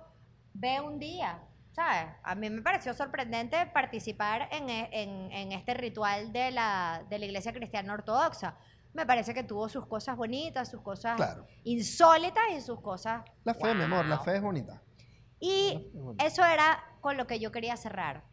ve 0.54 0.82
un 0.82 1.00
día. 1.00 1.42
¿Sabes? 1.80 2.14
A 2.24 2.36
mí 2.36 2.50
me 2.50 2.62
pareció 2.62 2.94
sorprendente 2.94 3.66
participar 3.68 4.50
en, 4.52 4.70
e- 4.70 4.90
en- 4.92 5.32
en 5.32 5.52
este 5.54 5.74
ritual 5.74 6.34
de 6.34 6.52
la, 6.52 7.06
de 7.10 7.18
la 7.20 7.26
iglesia 7.26 7.54
cristiana 7.54 7.94
ortodoxa. 7.94 8.58
Me 8.94 9.06
parece 9.06 9.34
que 9.34 9.44
tuvo 9.44 9.70
sus 9.70 9.86
cosas 9.86 10.18
bonitas, 10.18 10.70
sus 10.70 10.82
cosas 10.82 11.16
Claro. 11.16 11.46
insólitas 11.64 12.44
y 12.52 12.60
sus 12.60 12.82
cosas... 12.82 13.24
La 13.46 13.54
fe, 13.54 13.74
mi 13.76 13.84
amor, 13.84 14.06
la 14.08 14.18
wow. 14.18 14.26
fe 14.26 14.36
es 14.36 14.42
bonita. 14.42 14.82
Y 15.40 15.90
Bueno. 15.94 16.22
eso 16.22 16.44
era 16.44 16.84
con 17.00 17.16
lo 17.16 17.26
que 17.28 17.40
yo 17.40 17.50
quería 17.54 17.78
cerrar. 17.78 18.26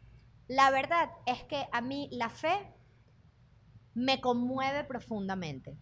La 0.49 0.71
verdad 0.73 1.11
es 1.25 1.45
que 1.45 1.69
a 1.71 1.81
mí 1.81 2.09
la 2.11 2.31
fe 2.31 2.75
me 3.95 4.21
conmueve 4.21 4.83
profundamente. 4.83 5.79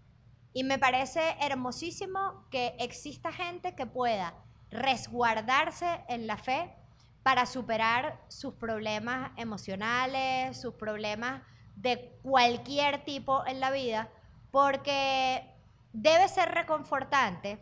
Y 0.52 0.64
me 0.64 0.78
parece 0.78 1.34
hermosísimo 1.40 2.46
que 2.50 2.76
exista 2.78 3.32
gente 3.32 3.74
que 3.74 3.86
pueda 3.86 4.34
resguardarse 4.68 6.04
en 6.08 6.26
la 6.26 6.36
fe 6.36 6.76
para 7.24 7.46
superar 7.46 8.20
sus 8.28 8.54
problemas 8.54 9.32
emocionales, 9.36 10.60
sus 10.60 10.74
problemas 10.74 11.42
de 11.74 12.16
cualquier 12.22 13.02
tipo 13.02 13.44
en 13.46 13.60
la 13.60 13.70
vida, 13.70 14.10
porque 14.50 15.50
debe 15.94 16.28
ser 16.28 16.50
reconfortante 16.50 17.58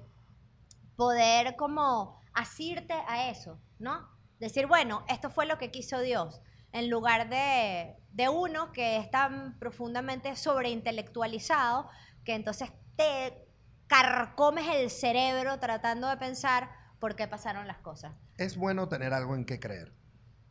poder 0.96 1.54
como 1.54 2.20
asirte 2.34 2.92
a 3.06 3.30
eso, 3.30 3.58
¿no? 3.78 4.10
Decir, 4.40 4.66
bueno, 4.66 5.04
esto 5.08 5.30
fue 5.30 5.46
lo 5.46 5.58
que 5.58 5.70
quiso 5.70 6.00
Dios, 6.00 6.40
en 6.72 6.90
lugar 6.90 7.28
de, 7.28 7.96
de 8.10 8.28
uno 8.28 8.72
que 8.72 8.96
es 8.96 9.10
tan 9.12 9.58
profundamente 9.60 10.34
sobreintelectualizado 10.34 11.88
que 12.24 12.34
entonces 12.34 12.72
te 12.96 13.46
carcomes 13.86 14.66
el 14.74 14.90
cerebro 14.90 15.60
tratando 15.60 16.08
de 16.08 16.16
pensar 16.16 16.81
por 17.02 17.16
qué 17.16 17.26
pasaron 17.26 17.66
las 17.66 17.78
cosas, 17.78 18.12
Es 18.38 18.56
bueno 18.56 18.88
tener 18.88 19.12
algo 19.12 19.34
en 19.34 19.44
que 19.44 19.58
creer. 19.58 19.92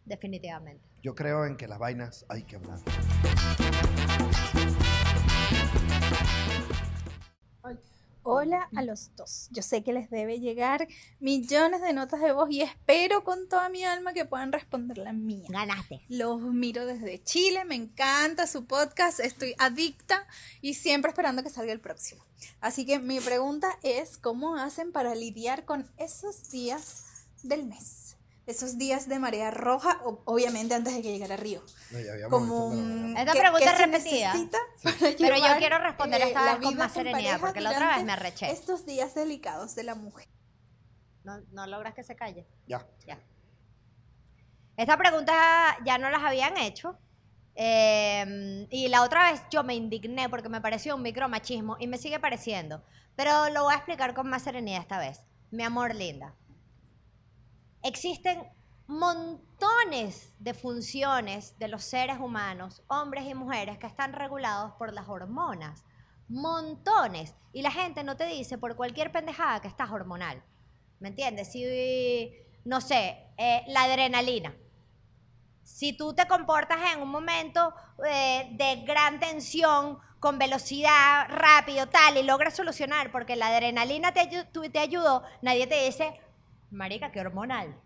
definitivamente. 0.03 0.83
Yo 1.01 1.15
creo 1.15 1.45
en 1.45 1.55
que 1.55 1.65
las 1.65 1.79
vainas 1.79 2.25
hay 2.27 2.43
que 2.43 2.57
hablar. 2.57 2.79
Hola 8.23 8.69
a 8.75 8.83
los 8.83 9.15
dos. 9.15 9.47
Yo 9.49 9.63
sé 9.63 9.83
que 9.83 9.93
les 9.93 10.11
debe 10.11 10.39
llegar 10.39 10.87
millones 11.19 11.81
de 11.81 11.91
notas 11.91 12.21
de 12.21 12.31
voz 12.31 12.51
y 12.51 12.61
espero 12.61 13.23
con 13.23 13.49
toda 13.49 13.67
mi 13.69 13.83
alma 13.83 14.13
que 14.13 14.25
puedan 14.25 14.51
responder 14.51 14.99
la 14.99 15.11
mía. 15.11 15.47
Ganaste. 15.49 16.03
Los 16.07 16.39
miro 16.39 16.85
desde 16.85 17.23
Chile, 17.23 17.65
me 17.65 17.73
encanta 17.73 18.45
su 18.45 18.65
podcast, 18.65 19.19
estoy 19.21 19.55
adicta 19.57 20.27
y 20.61 20.75
siempre 20.75 21.09
esperando 21.09 21.41
que 21.41 21.49
salga 21.49 21.73
el 21.73 21.79
próximo. 21.79 22.23
Así 22.59 22.85
que 22.85 22.99
mi 22.99 23.19
pregunta 23.19 23.79
es, 23.81 24.19
¿cómo 24.19 24.55
hacen 24.55 24.91
para 24.91 25.15
lidiar 25.15 25.65
con 25.65 25.89
esos 25.97 26.51
días 26.51 27.05
del 27.41 27.65
mes? 27.65 28.10
Esos 28.51 28.77
días 28.77 29.07
de 29.07 29.17
marea 29.17 29.49
roja, 29.49 29.99
o- 30.03 30.21
obviamente 30.25 30.73
antes 30.75 30.93
de 30.93 31.01
que 31.01 31.11
llegara 31.11 31.37
Río. 31.37 31.63
No, 31.91 32.29
Como 32.29 32.67
un-. 32.67 33.15
Esta 33.17 33.31
¿qué- 33.33 33.39
pregunta 33.39 33.71
es 33.71 33.77
repetida. 33.79 34.33
Pero 35.17 35.35
yo 35.37 35.57
quiero 35.57 35.77
responder 35.79 36.21
eh, 36.21 36.27
esta 36.27 36.43
vez 36.43 36.63
con 36.63 36.75
más 36.77 36.95
en 36.97 37.03
serenidad, 37.05 37.39
porque 37.39 37.61
la 37.61 37.71
otra 37.71 37.95
vez 37.95 38.05
me 38.05 38.11
arreché. 38.11 38.51
Estos 38.51 38.85
días 38.85 39.15
delicados 39.15 39.73
de 39.75 39.83
la 39.83 39.95
mujer. 39.95 40.27
No, 41.23 41.39
no 41.51 41.65
logras 41.67 41.93
que 41.93 42.03
se 42.03 42.15
calle. 42.15 42.45
Ya. 42.67 42.85
Ya. 43.07 43.19
Esta 44.77 44.97
pregunta 44.97 45.77
ya 45.85 45.97
no 45.97 46.09
las 46.09 46.23
habían 46.23 46.57
hecho. 46.57 46.97
eh, 47.55 48.65
y 48.69 48.87
la 48.87 49.03
otra 49.03 49.31
vez 49.31 49.41
yo 49.51 49.63
me 49.63 49.75
indigné 49.75 50.29
porque 50.29 50.49
me 50.49 50.61
pareció 50.61 50.95
un 50.95 51.01
micromachismo 51.01 51.75
y 51.79 51.87
me 51.87 51.97
sigue 51.97 52.19
pareciendo. 52.19 52.83
Pero 53.15 53.49
lo 53.49 53.63
voy 53.63 53.73
a 53.73 53.77
explicar 53.77 54.13
con 54.13 54.27
más 54.29 54.43
serenidad 54.43 54.81
esta 54.81 54.97
vez. 54.97 55.19
Mi 55.51 55.63
amor 55.63 55.93
linda. 55.93 56.33
Existen 57.83 58.43
montones 58.87 60.33
de 60.39 60.53
funciones 60.53 61.57
de 61.57 61.67
los 61.67 61.83
seres 61.83 62.19
humanos, 62.19 62.83
hombres 62.87 63.25
y 63.25 63.33
mujeres, 63.33 63.77
que 63.77 63.87
están 63.87 64.13
regulados 64.13 64.73
por 64.73 64.93
las 64.93 65.07
hormonas. 65.07 65.83
Montones. 66.27 67.35
Y 67.53 67.61
la 67.61 67.71
gente 67.71 68.03
no 68.03 68.17
te 68.17 68.25
dice 68.25 68.57
por 68.57 68.75
cualquier 68.75 69.11
pendejada 69.11 69.61
que 69.61 69.67
estás 69.67 69.91
hormonal. 69.91 70.43
¿Me 70.99 71.09
entiendes? 71.09 71.51
Si, 71.51 72.31
no 72.65 72.81
sé, 72.81 73.17
eh, 73.37 73.63
la 73.67 73.83
adrenalina. 73.83 74.53
Si 75.63 75.93
tú 75.93 76.13
te 76.13 76.27
comportas 76.27 76.79
en 76.93 77.01
un 77.01 77.09
momento 77.09 77.73
eh, 78.05 78.49
de 78.51 78.83
gran 78.85 79.19
tensión, 79.19 79.99
con 80.21 80.37
velocidad, 80.37 81.25
rápido, 81.29 81.87
tal, 81.87 82.15
y 82.15 82.21
logras 82.21 82.55
solucionar 82.55 83.11
porque 83.11 83.35
la 83.35 83.47
adrenalina 83.47 84.13
te, 84.13 84.29
te 84.69 84.79
ayudó, 84.79 85.23
nadie 85.41 85.65
te 85.65 85.83
dice, 85.83 86.13
marica, 86.71 87.11
qué 87.11 87.21
hormonal. 87.21 87.79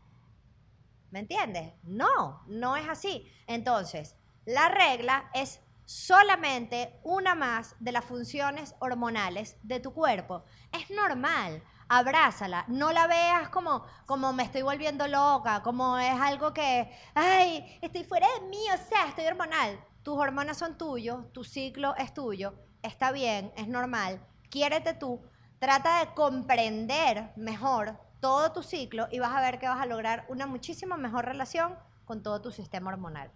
¿Me 1.11 1.19
entiendes? 1.19 1.73
No, 1.83 2.43
no 2.47 2.75
es 2.75 2.87
así. 2.87 3.31
Entonces, 3.47 4.15
la 4.45 4.69
regla 4.69 5.29
es 5.33 5.61
solamente 5.85 6.99
una 7.03 7.35
más 7.35 7.75
de 7.79 7.91
las 7.91 8.05
funciones 8.05 8.75
hormonales 8.79 9.57
de 9.63 9.79
tu 9.79 9.93
cuerpo. 9.93 10.43
Es 10.71 10.89
normal. 10.89 11.63
Abrázala, 11.87 12.65
no 12.67 12.91
la 12.91 13.05
veas 13.05 13.49
como, 13.49 13.85
como 14.07 14.33
me 14.33 14.41
estoy 14.41 14.63
volviendo 14.63 15.07
loca, 15.07 15.61
como 15.61 15.99
es 15.99 16.19
algo 16.19 16.51
que, 16.51 16.91
ay, 17.13 17.77
estoy 17.79 18.03
fuera 18.03 18.27
de 18.39 18.47
mí, 18.47 18.65
o 18.73 18.89
sea, 18.89 19.07
estoy 19.07 19.27
hormonal. 19.27 19.79
Tus 20.01 20.17
hormonas 20.17 20.57
son 20.57 20.79
tuyos, 20.79 21.31
tu 21.31 21.43
ciclo 21.43 21.95
es 21.95 22.11
tuyo, 22.11 22.55
está 22.81 23.11
bien, 23.11 23.53
es 23.55 23.67
normal. 23.67 24.19
Quiérete 24.49 24.95
tú, 24.95 25.21
trata 25.59 25.99
de 25.99 26.13
comprender 26.15 27.31
mejor 27.35 27.99
todo 28.19 28.51
tu 28.51 28.63
ciclo 28.63 29.07
y 29.11 29.19
vas 29.19 29.31
a 29.31 29.41
ver 29.41 29.59
que 29.59 29.67
vas 29.67 29.81
a 29.81 29.85
lograr 29.85 30.25
una 30.29 30.47
muchísimo 30.47 30.97
mejor 30.97 31.25
relación 31.25 31.75
con 32.05 32.23
todo 32.23 32.41
tu 32.41 32.51
sistema 32.51 32.91
hormonal. 32.91 33.31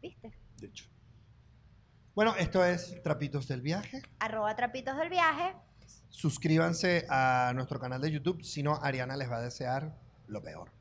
¿Viste? 0.00 0.32
De 0.58 0.66
hecho. 0.66 0.86
Bueno, 2.14 2.34
esto 2.36 2.64
es 2.64 3.02
Trapitos 3.02 3.48
del 3.48 3.62
Viaje. 3.62 4.02
Arroba 4.18 4.54
trapitos 4.56 4.96
del 4.96 5.08
viaje. 5.08 5.54
Suscríbanse 6.10 7.06
a 7.08 7.52
nuestro 7.54 7.78
canal 7.78 8.00
de 8.00 8.10
YouTube, 8.10 8.42
si 8.42 8.62
no, 8.62 8.74
Ariana 8.82 9.16
les 9.16 9.30
va 9.30 9.36
a 9.36 9.40
desear 9.40 9.96
lo 10.26 10.42
peor. 10.42 10.72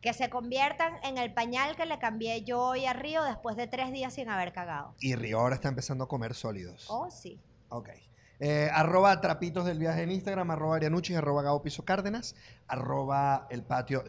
Que 0.00 0.12
se 0.14 0.30
conviertan 0.30 0.94
en 1.04 1.18
el 1.18 1.32
pañal 1.32 1.76
que 1.76 1.86
le 1.86 1.98
cambié 1.98 2.42
yo 2.42 2.60
hoy 2.60 2.86
a 2.86 2.92
Río 2.92 3.22
después 3.22 3.56
de 3.56 3.68
tres 3.68 3.92
días 3.92 4.14
sin 4.14 4.28
haber 4.28 4.52
cagado. 4.52 4.94
Y 4.98 5.14
Río 5.14 5.38
ahora 5.38 5.54
está 5.54 5.68
empezando 5.68 6.04
a 6.04 6.08
comer 6.08 6.34
sólidos. 6.34 6.86
Oh, 6.88 7.10
sí. 7.10 7.40
Ok. 7.68 7.90
Eh, 8.44 8.68
arroba 8.74 9.20
trapitos 9.20 9.64
del 9.64 9.78
viaje 9.78 10.02
en 10.02 10.10
Instagram, 10.10 10.50
arroba 10.50 10.74
Arianuchis, 10.74 11.16
arroba 11.16 11.42
Gabo 11.42 11.62
Piso 11.62 11.84
Cárdenas, 11.84 12.34
arroba 12.66 13.46
el 13.50 13.62
patio 13.62 14.02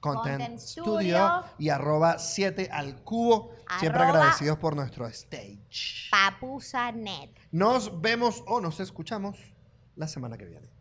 Content, 0.00 0.38
Content 0.38 0.58
Studio, 0.58 1.18
Studio. 1.18 1.44
y 1.58 1.68
arroba 1.68 2.18
7 2.18 2.70
al 2.72 3.02
cubo. 3.02 3.50
Siempre 3.80 4.02
agradecidos 4.02 4.56
por 4.56 4.74
nuestro 4.74 5.06
stage. 5.08 6.08
Papusa 6.10 6.92
Net. 6.92 7.28
Nos 7.52 8.00
vemos 8.00 8.42
o 8.46 8.58
nos 8.62 8.80
escuchamos 8.80 9.36
la 9.96 10.08
semana 10.08 10.38
que 10.38 10.46
viene. 10.46 10.73